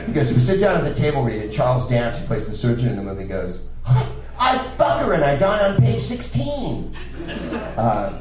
[0.10, 1.52] He goes, we sit down at the table read it.
[1.52, 5.36] Charles Dance, who plays the surgeon in the movie, goes, I fuck her and I
[5.36, 6.96] die on page 16.
[7.78, 8.20] Uh,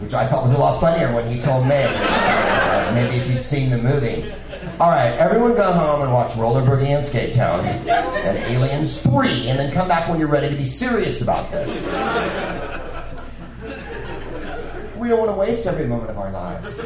[0.00, 1.76] which I thought was a lot funnier when he told me.
[1.76, 4.34] Uh, maybe if you'd seen the movie.
[4.80, 9.48] All right, everyone go home and watch Roller Boogie and Skate Town and Aliens 3,
[9.48, 11.80] and then come back when you're ready to be serious about this.
[14.96, 16.80] We don't want to waste every moment of our lives.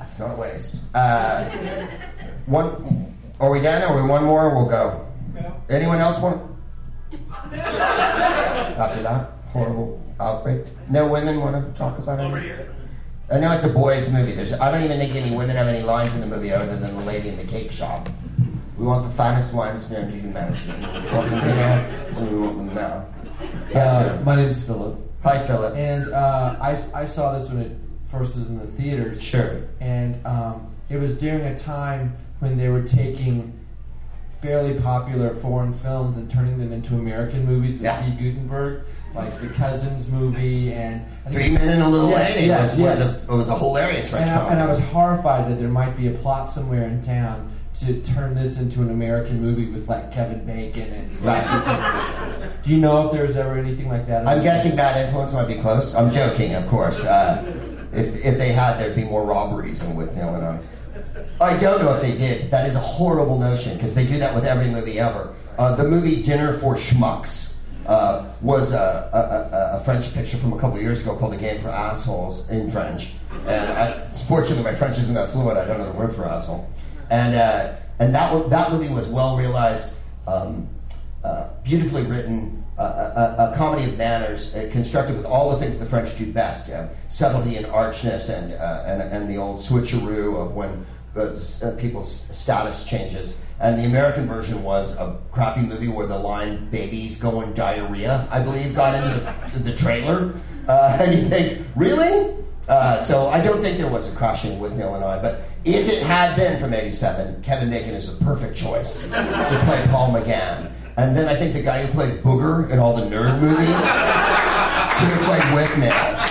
[0.00, 0.84] It's not a waste.
[0.92, 1.48] Uh,
[2.46, 3.82] one, are we done?
[3.82, 4.54] Are we one more?
[4.54, 5.06] We'll go.
[5.68, 6.50] Anyone else want?
[7.52, 12.24] After that horrible outbreak, no women want to talk about it.
[12.24, 12.74] Over here.
[13.30, 14.32] I know it's a boys' movie.
[14.32, 16.94] There's, I don't even think any women have any lines in the movie other than
[16.94, 18.08] the lady in the cake shop.
[18.76, 20.72] We want the finest wines known to humanity.
[20.78, 23.06] We want them here, and we want them now.
[23.70, 24.24] Yes, Uh, sir.
[24.24, 25.74] my name's Philip, Hi, Philip.
[25.76, 27.72] and uh, I, I saw this when it
[28.08, 29.22] first was in the theaters.
[29.22, 29.62] Sure.
[29.80, 33.56] And um, it was during a time when they were taking
[34.40, 38.02] fairly popular foreign films and turning them into American movies with Yeah.
[38.02, 38.82] Steve Guttenberg,
[39.14, 41.06] like the Cousins movie and.
[41.30, 42.98] Three Men and a Little Yes, Lady yes, was, yes.
[42.98, 45.68] was, a, it was a hilarious French and I, and I was horrified that there
[45.68, 49.88] might be a plot somewhere in town to turn this into an American movie with
[49.88, 52.50] like Kevin Bacon and Right.
[52.64, 54.26] Do you know if there's ever anything like that?
[54.26, 55.94] I'm guessing Bad Influence might be close.
[55.94, 57.04] I'm joking, of course.
[57.04, 57.44] Uh,
[57.92, 60.58] if, if they had, there'd be more robberies in Withnail and I.
[61.42, 62.50] I don't know if they did.
[62.50, 65.34] That is a horrible notion because they do that with every movie ever.
[65.58, 70.58] Uh, the movie Dinner for Schmucks uh, was a, a, a, French picture from a
[70.58, 73.14] couple years ago called A Game for Assholes in French.
[73.46, 75.58] And I, fortunately, my French isn't that fluent.
[75.58, 76.70] I don't know the word for asshole.
[77.10, 80.68] And uh, and that that movie was well realized, um,
[81.24, 85.56] uh, beautifully written, uh, a, a, a comedy of manners, uh, constructed with all the
[85.56, 89.56] things the French do best: uh, subtlety and archness, and, uh, and and the old
[89.56, 90.86] switcheroo of when
[91.16, 93.42] uh, people's status changes.
[93.60, 98.40] And the American version was a crappy movie where the line "babies going diarrhea," I
[98.40, 100.34] believe, got into the, the trailer.
[100.66, 102.34] Uh, and you think, really?
[102.68, 106.02] Uh, so I don't think there was a crushing Withnail and I, but if it
[106.02, 110.72] had been from '87, Kevin Bacon is the perfect choice to play Paul McGann.
[110.96, 115.08] And then I think the guy who played Booger in all the nerd movies could
[115.08, 116.21] have played Withnail.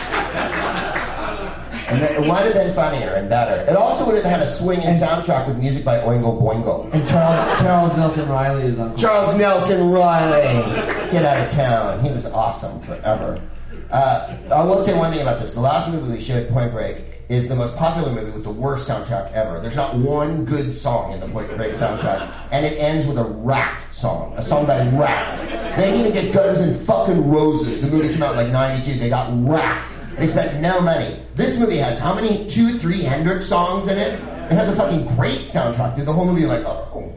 [1.91, 3.69] And then it might have been funnier and better.
[3.69, 6.91] It also would have had a swinging soundtrack with music by Oingo Boingo.
[6.93, 8.97] And Charles Charles Nelson Reilly is Uncle.
[8.97, 12.01] Charles Nelson Reilly, get out of town.
[12.01, 13.41] He was awesome forever.
[13.89, 15.53] Uh, I will say one thing about this.
[15.53, 18.89] The last movie we showed, Point Break, is the most popular movie with the worst
[18.89, 19.59] soundtrack ever.
[19.59, 23.25] There's not one good song in the Point Break soundtrack, and it ends with a
[23.25, 25.39] Ratt song, a song by Ratt.
[25.77, 27.81] They didn't even get Guns and fucking Roses.
[27.81, 28.97] The movie came out in like '92.
[28.97, 29.87] They got Ratt.
[30.18, 31.20] They spent no money.
[31.36, 32.47] This movie has how many?
[32.49, 34.14] Two, three Hendrix songs in it.
[34.51, 35.95] It has a fucking great soundtrack.
[35.95, 37.14] Through the whole movie, like, oh.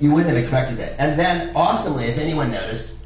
[0.00, 0.96] You wouldn't have expected it.
[0.98, 2.98] And then, awesomely, if anyone noticed,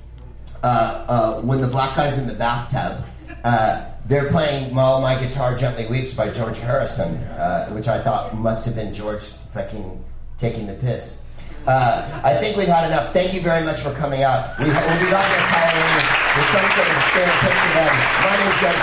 [0.65, 3.05] uh, uh, when the black guy's in the bathtub
[3.45, 8.37] Uh, they're playing "While My Guitar Gently Weeps" by George Harrison, uh, which I thought
[8.37, 9.23] must have been George
[9.53, 10.03] fucking
[10.39, 11.25] taking the piss.
[11.69, 13.13] Uh, I think we've had enough.
[13.13, 14.57] Thank you very much for coming out.
[14.57, 17.93] We, we'll be back this Halloween with some sort of stand picture then.
[18.25, 18.79] My name's Doug.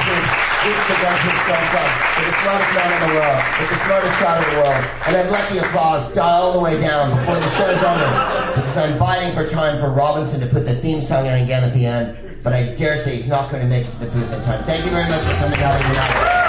[0.61, 1.89] This is the Doug Proops Film Club.
[2.13, 3.41] We're the smartest man in the world.
[3.57, 4.83] We're the smartest crowd in the world.
[5.09, 8.09] And I've let the applause die all the way down before the show's over
[8.53, 11.73] because I'm biding for time for Robinson to put the theme song in again at
[11.73, 12.38] the end.
[12.43, 14.63] But I dare say he's not going to make it to the booth in time.
[14.65, 16.44] Thank you very much for coming out.